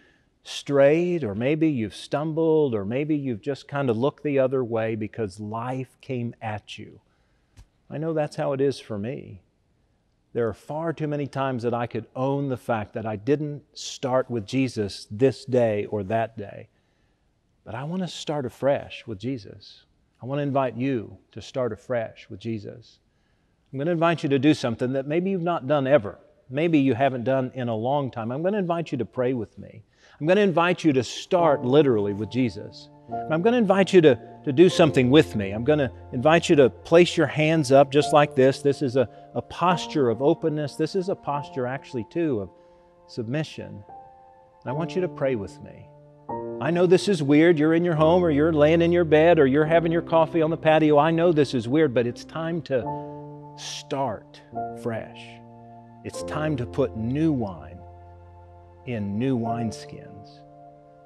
strayed, 0.43 1.23
or 1.23 1.35
maybe 1.35 1.69
you've 1.69 1.95
stumbled, 1.95 2.75
or 2.75 2.85
maybe 2.85 3.15
you've 3.15 3.43
just 3.43 3.69
kind 3.69 3.91
of 3.91 3.99
looked 3.99 4.23
the 4.23 4.39
other 4.39 4.65
way 4.65 4.95
because 4.95 5.39
life 5.39 5.99
came 6.01 6.35
at 6.41 6.79
you. 6.79 7.01
I 7.91 7.99
know 7.99 8.13
that's 8.13 8.37
how 8.37 8.53
it 8.53 8.61
is 8.61 8.81
for 8.81 8.99
me. 8.99 9.43
There 10.33 10.49
are 10.49 10.55
far 10.55 10.93
too 10.93 11.07
many 11.07 11.27
times 11.27 11.63
that 11.63 11.73
I 11.73 11.87
could 11.87 12.07
own 12.15 12.49
the 12.49 12.57
fact 12.57 12.93
that 12.95 13.07
I 13.07 13.17
didn't 13.17 13.63
start 13.73 14.31
with 14.31 14.47
Jesus 14.47 15.07
this 15.11 15.45
day 15.45 15.87
or 15.87 16.03
that 16.05 16.37
day. 16.37 16.69
But 17.65 17.75
I 17.75 17.85
want 17.85 18.03
to 18.03 18.09
start 18.09 18.45
afresh 18.45 19.07
with 19.07 19.19
Jesus. 19.19 19.85
I 20.23 20.27
want 20.27 20.39
to 20.39 20.43
invite 20.43 20.77
you 20.77 21.17
to 21.33 21.41
start 21.41 21.73
afresh 21.73 22.27
with 22.29 22.41
Jesus. 22.41 22.99
I'm 23.73 23.79
going 23.79 23.87
to 23.87 23.93
invite 23.93 24.23
you 24.23 24.29
to 24.29 24.39
do 24.39 24.55
something 24.55 24.93
that 24.93 25.07
maybe 25.07 25.31
you've 25.31 25.43
not 25.43 25.67
done 25.67 25.87
ever. 25.87 26.19
Maybe 26.49 26.79
you 26.79 26.95
haven't 26.95 27.25
done 27.25 27.51
in 27.55 27.69
a 27.69 27.75
long 27.75 28.11
time. 28.11 28.31
I'm 28.31 28.43
going 28.43 28.53
to 28.53 28.59
invite 28.59 28.93
you 28.93 28.99
to 28.99 29.05
pray 29.05 29.33
with 29.33 29.59
me. 29.59 29.83
I'm 30.21 30.27
going 30.27 30.37
to 30.37 30.43
invite 30.43 30.85
you 30.85 30.93
to 30.93 31.03
start 31.03 31.65
literally 31.65 32.13
with 32.13 32.31
Jesus. 32.31 32.89
I'm 33.09 33.43
going 33.43 33.53
to 33.53 33.59
invite 33.59 33.93
you 33.93 34.01
to, 34.01 34.19
to 34.45 34.53
do 34.53 34.69
something 34.69 35.11
with 35.11 35.37
me. 35.37 35.53
I'm 35.53 35.65
going 35.65 35.79
to 35.79 35.93
invite 36.13 36.49
you 36.49 36.57
to 36.57 36.71
place 36.71 37.17
your 37.17 37.29
hands 37.29 37.71
up 37.71 37.93
just 37.93 38.13
like 38.13 38.35
this. 38.35 38.63
This 38.63 38.83
is 38.83 38.97
a, 38.97 39.09
a 39.35 39.43
posture 39.43 40.11
of 40.11 40.23
openness. 40.23 40.75
This 40.75 40.97
is 40.97 41.09
a 41.09 41.15
posture, 41.15 41.67
actually, 41.67 42.05
too, 42.11 42.41
of 42.41 42.51
submission. 43.07 43.67
And 43.67 44.71
I 44.71 44.73
want 44.73 44.97
you 44.97 45.01
to 45.03 45.09
pray 45.09 45.37
with 45.37 45.63
me. 45.63 45.89
I 46.61 46.73
know 46.73 46.87
this 46.87 47.07
is 47.07 47.23
weird. 47.23 47.59
You're 47.59 47.75
in 47.75 47.85
your 47.85 47.95
home, 47.95 48.25
or 48.25 48.31
you're 48.31 48.53
laying 48.53 48.83
in 48.83 48.91
your 48.91 49.05
bed, 49.05 49.39
or 49.39 49.47
you're 49.47 49.65
having 49.65 49.93
your 49.93 50.03
coffee 50.03 50.43
on 50.43 50.51
the 50.51 50.57
patio. 50.57 50.99
I 50.99 51.13
know 51.13 51.31
this 51.31 51.55
is 51.55 51.69
weird, 51.69 51.95
but 51.95 52.07
it's 52.07 52.25
time 52.25 52.61
to 52.63 53.55
start 53.57 54.41
fresh. 54.83 55.21
It's 56.03 56.23
time 56.25 56.57
to 56.57 56.67
put 56.67 56.97
new 56.97 57.31
wine 57.31 57.79
in 58.87 59.19
new 59.19 59.39
wineskins. 59.39 60.41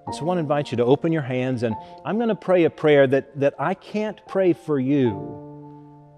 And 0.07 0.15
so 0.15 0.23
I 0.23 0.25
want 0.25 0.39
to 0.39 0.41
invite 0.41 0.71
you 0.71 0.77
to 0.79 0.85
open 0.85 1.13
your 1.13 1.23
hands, 1.23 1.63
and 1.63 1.77
I'm 2.05 2.17
going 2.17 2.29
to 2.29 2.35
pray 2.35 2.65
a 2.65 2.71
prayer 2.71 3.07
that, 3.07 3.39
that 3.39 3.55
I 3.59 3.75
can't 3.75 4.21
pray 4.27 4.53
for 4.53 4.79
you. 4.79 5.49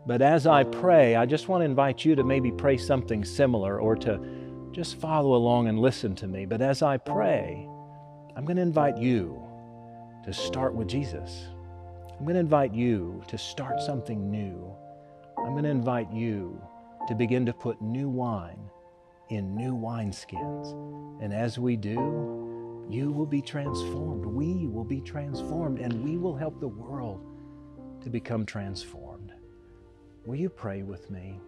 But 0.06 0.22
as 0.22 0.46
I 0.46 0.64
pray, 0.64 1.14
I 1.14 1.26
just 1.26 1.48
want 1.48 1.60
to 1.60 1.64
invite 1.64 2.04
you 2.04 2.14
to 2.16 2.24
maybe 2.24 2.50
pray 2.50 2.76
something 2.76 3.24
similar 3.24 3.78
or 3.80 3.94
to 3.96 4.20
just 4.72 4.96
follow 5.00 5.34
along 5.34 5.68
and 5.68 5.78
listen 5.78 6.14
to 6.16 6.26
me. 6.26 6.46
But 6.46 6.60
as 6.60 6.82
I 6.82 6.96
pray, 6.96 7.68
I'm 8.34 8.44
going 8.44 8.56
to 8.56 8.62
invite 8.62 8.96
you 8.96 9.42
to 10.24 10.32
start 10.32 10.74
with 10.74 10.88
Jesus. 10.88 11.46
I'm 12.18 12.24
going 12.24 12.34
to 12.34 12.40
invite 12.40 12.74
you 12.74 13.22
to 13.28 13.36
start 13.36 13.80
something 13.80 14.30
new. 14.30 14.74
I'm 15.38 15.52
going 15.52 15.64
to 15.64 15.70
invite 15.70 16.10
you 16.12 16.60
to 17.08 17.14
begin 17.14 17.44
to 17.46 17.52
put 17.52 17.82
new 17.82 18.08
wine 18.08 18.70
in 19.28 19.54
new 19.54 19.74
wineskins. 19.74 20.72
And 21.22 21.32
as 21.32 21.58
we 21.58 21.76
do, 21.76 22.41
you 22.88 23.10
will 23.10 23.26
be 23.26 23.40
transformed. 23.40 24.24
We 24.24 24.66
will 24.66 24.84
be 24.84 25.00
transformed, 25.00 25.78
and 25.78 26.04
we 26.04 26.16
will 26.16 26.36
help 26.36 26.60
the 26.60 26.68
world 26.68 27.24
to 28.02 28.10
become 28.10 28.44
transformed. 28.44 29.32
Will 30.24 30.36
you 30.36 30.48
pray 30.48 30.82
with 30.82 31.10
me? 31.10 31.40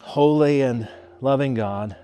Holy 0.00 0.62
and 0.62 0.88
loving 1.20 1.54
God, 1.54 1.96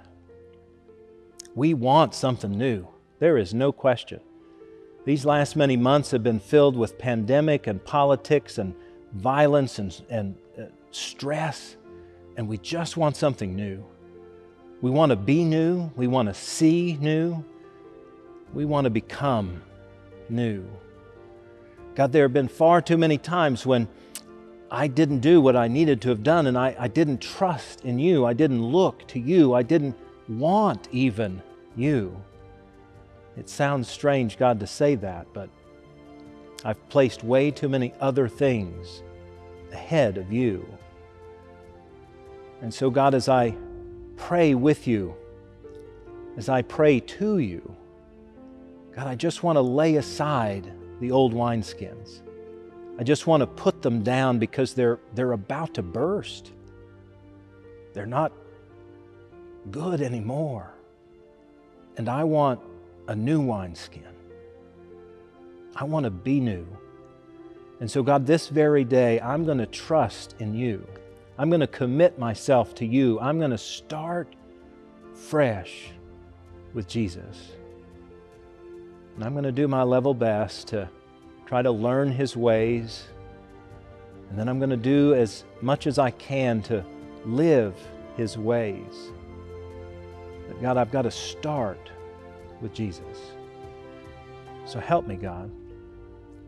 we 1.55 1.75
want 1.75 2.15
something 2.15 2.51
new. 2.51 2.87
There 3.19 3.37
is 3.37 3.53
no 3.53 3.73
question. 3.73 4.21
These 5.05 5.25
last 5.25 5.57
many 5.57 5.77
months 5.77 6.11
have 6.11 6.23
been 6.23 6.41
filled 6.41 6.77
with 6.77 6.99
pandemic 6.99 7.67
and 7.67 7.85
politics 7.85 8.59
and 8.59 8.75
violence 9.15 9.79
and, 9.79 10.03
and 10.09 10.37
uh, 10.59 10.65
stress, 10.91 11.77
and 12.37 12.49
we 12.49 12.59
just 12.59 12.97
want 12.97 13.17
something 13.17 13.55
new. 13.55 13.85
We 14.83 14.91
want 14.91 15.11
to 15.11 15.17
be 15.17 15.45
new. 15.45 15.91
We 15.97 16.07
want 16.07 16.29
to 16.29 16.35
see 16.35 16.97
new. 17.01 17.45
We 18.55 18.65
want 18.65 18.85
to 18.85 18.91
become 18.91 19.63
new. 20.29 20.65
God, 21.95 22.13
there 22.13 22.23
have 22.23 22.33
been 22.33 22.49
far 22.49 22.81
too 22.81 22.97
many 22.97 23.19
times 23.19 23.67
when 23.67 23.89
I 24.71 24.87
didn't 24.87 25.21
do 25.21 25.41
what 25.41 25.57
I 25.57 25.69
needed 25.69 26.01
to 26.03 26.09
have 26.11 26.23
done, 26.23 26.47
and 26.47 26.57
I, 26.57 26.75
I 26.79 26.89
didn't 26.89 27.21
trust 27.21 27.85
in 27.85 27.99
you. 27.99 28.25
I 28.25 28.33
didn't 28.33 28.65
look 28.65 29.07
to 29.09 29.19
you. 29.19 29.53
I 29.53 29.63
didn't 29.63 29.97
want 30.29 30.89
even 30.93 31.43
you. 31.77 32.17
It 33.37 33.49
sounds 33.49 33.89
strange, 33.89 34.39
God, 34.39 34.61
to 34.61 34.67
say 34.67 34.95
that, 34.97 35.27
but 35.33 35.51
I've 36.65 36.89
placed 36.89 37.25
way 37.25 37.51
too 37.51 37.69
many 37.69 37.93
other 38.01 38.29
things 38.29 39.03
ahead 39.73 40.19
of 40.19 40.33
you. 40.33 40.67
And 42.63 42.73
so, 42.73 42.91
God, 42.91 43.15
as 43.15 43.29
I 43.29 43.57
pray 44.21 44.55
with 44.55 44.87
you, 44.87 45.15
as 46.37 46.49
I 46.49 46.63
pray 46.63 47.01
to 47.01 47.39
you, 47.39 47.75
God, 48.95 49.07
I 49.07 49.15
just 49.15 49.43
want 49.43 49.57
to 49.57 49.63
lay 49.63 49.97
aside 49.97 50.71
the 51.01 51.11
old 51.11 51.33
wineskins. 51.33 52.21
I 52.99 53.03
just 53.03 53.27
want 53.27 53.41
to 53.41 53.47
put 53.47 53.81
them 53.81 54.03
down 54.03 54.39
because 54.39 54.75
they're, 54.75 55.01
they're 55.15 55.33
about 55.33 55.75
to 55.75 55.83
burst. 55.83 56.53
They're 57.95 58.07
not 58.07 58.33
good 59.71 60.03
anymore. 60.03 60.71
And 61.97 62.09
I 62.09 62.25
want 62.25 62.61
a 63.09 63.17
new 63.17 63.41
wineskin. 63.41 64.05
I 65.75 65.85
want 65.85 66.05
to 66.05 66.11
be 66.11 66.41
new. 66.41 66.67
And 67.81 67.91
so, 67.91 68.03
God, 68.03 68.27
this 68.27 68.49
very 68.49 68.85
day, 68.85 69.19
I'm 69.21 69.47
going 69.47 69.59
to 69.59 69.67
trust 69.67 70.35
in 70.39 70.53
you. 70.55 70.87
I'm 71.41 71.49
going 71.49 71.61
to 71.61 71.67
commit 71.67 72.19
myself 72.19 72.75
to 72.75 72.87
you. 72.87 73.19
I'm 73.19 73.39
going 73.39 73.51
to 73.51 73.57
start 73.57 74.37
fresh 75.15 75.91
with 76.75 76.87
Jesus. 76.87 77.53
And 79.15 79.25
I'm 79.25 79.33
going 79.33 79.45
to 79.45 79.53
do 79.53 79.67
my 79.67 79.83
level 79.83 80.13
best 80.13 80.69
to 80.69 80.87
try 81.47 81.63
to 81.63 81.71
learn 81.71 82.13
His 82.13 82.37
ways. 82.37 83.07
And 84.29 84.39
then 84.39 84.51
I'm 84.51 84.59
going 84.59 84.69
to 84.69 84.77
do 84.77 85.15
as 85.15 85.45
much 85.63 85.87
as 85.87 85.99
I 85.99 86.11
can 86.11 86.61
to 86.65 86.85
live 87.25 87.75
His 88.19 88.37
ways. 88.37 89.11
But 90.47 90.61
God, 90.61 90.77
I've 90.77 90.93
got 90.93 91.03
to 91.03 91.11
start 91.11 91.91
with 92.61 92.75
Jesus. 92.75 93.33
So 94.67 94.79
help 94.79 95.07
me, 95.07 95.17
God. 95.17 95.51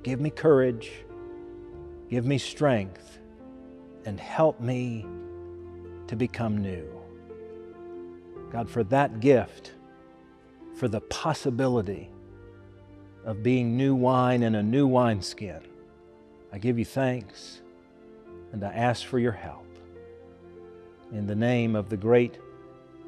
Give 0.02 0.20
me 0.20 0.28
courage, 0.28 0.92
give 2.10 2.26
me 2.26 2.36
strength, 2.36 3.20
and 4.04 4.18
help 4.18 4.60
me 4.60 5.06
to 6.08 6.16
become 6.16 6.58
new. 6.58 6.86
God, 8.50 8.68
for 8.68 8.84
that 8.84 9.20
gift, 9.20 9.72
for 10.74 10.88
the 10.88 11.00
possibility 11.00 12.10
of 13.24 13.42
being 13.42 13.76
new 13.76 13.94
wine 13.94 14.42
in 14.42 14.54
a 14.54 14.62
new 14.62 14.86
wineskin, 14.86 15.60
I 16.52 16.58
give 16.58 16.78
you 16.78 16.84
thanks 16.84 17.62
and 18.52 18.62
I 18.64 18.72
ask 18.72 19.06
for 19.06 19.18
your 19.18 19.32
help. 19.32 19.66
In 21.12 21.26
the 21.26 21.34
name 21.34 21.76
of 21.76 21.88
the 21.88 21.96
great 21.96 22.38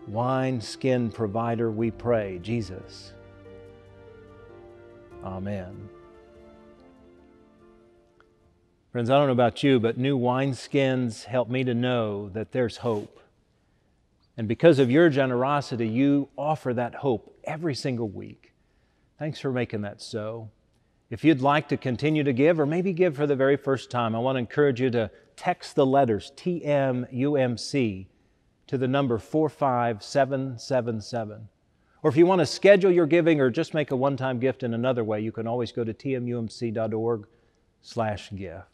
wine 0.06 0.60
skin 0.60 1.10
provider, 1.10 1.70
we 1.70 1.90
pray, 1.90 2.38
Jesus. 2.42 3.12
Amen. 5.22 5.88
Friends, 8.94 9.10
I 9.10 9.18
don't 9.18 9.26
know 9.26 9.32
about 9.32 9.62
you, 9.64 9.80
but 9.80 9.98
new 9.98 10.16
wineskins 10.16 11.24
help 11.24 11.48
me 11.48 11.64
to 11.64 11.74
know 11.74 12.28
that 12.28 12.52
there's 12.52 12.76
hope. 12.76 13.18
And 14.36 14.46
because 14.46 14.78
of 14.78 14.88
your 14.88 15.10
generosity, 15.10 15.88
you 15.88 16.28
offer 16.38 16.72
that 16.72 16.94
hope 16.94 17.36
every 17.42 17.74
single 17.74 18.08
week. 18.08 18.52
Thanks 19.18 19.40
for 19.40 19.50
making 19.50 19.80
that 19.80 20.00
so. 20.00 20.48
If 21.10 21.24
you'd 21.24 21.40
like 21.40 21.68
to 21.70 21.76
continue 21.76 22.22
to 22.22 22.32
give, 22.32 22.60
or 22.60 22.66
maybe 22.66 22.92
give 22.92 23.16
for 23.16 23.26
the 23.26 23.34
very 23.34 23.56
first 23.56 23.90
time, 23.90 24.14
I 24.14 24.20
want 24.20 24.36
to 24.36 24.38
encourage 24.38 24.80
you 24.80 24.90
to 24.90 25.10
text 25.34 25.74
the 25.74 25.84
letters 25.84 26.30
TMUMC 26.36 28.06
to 28.68 28.78
the 28.78 28.86
number 28.86 29.18
45777. 29.18 31.48
Or 32.04 32.10
if 32.10 32.16
you 32.16 32.26
want 32.26 32.42
to 32.42 32.46
schedule 32.46 32.92
your 32.92 33.06
giving 33.06 33.40
or 33.40 33.50
just 33.50 33.74
make 33.74 33.90
a 33.90 33.96
one-time 33.96 34.38
gift 34.38 34.62
in 34.62 34.72
another 34.72 35.02
way, 35.02 35.20
you 35.20 35.32
can 35.32 35.48
always 35.48 35.72
go 35.72 35.82
to 35.82 35.92
tmumc.org 35.92 37.26
slash 37.82 38.30
gift. 38.36 38.68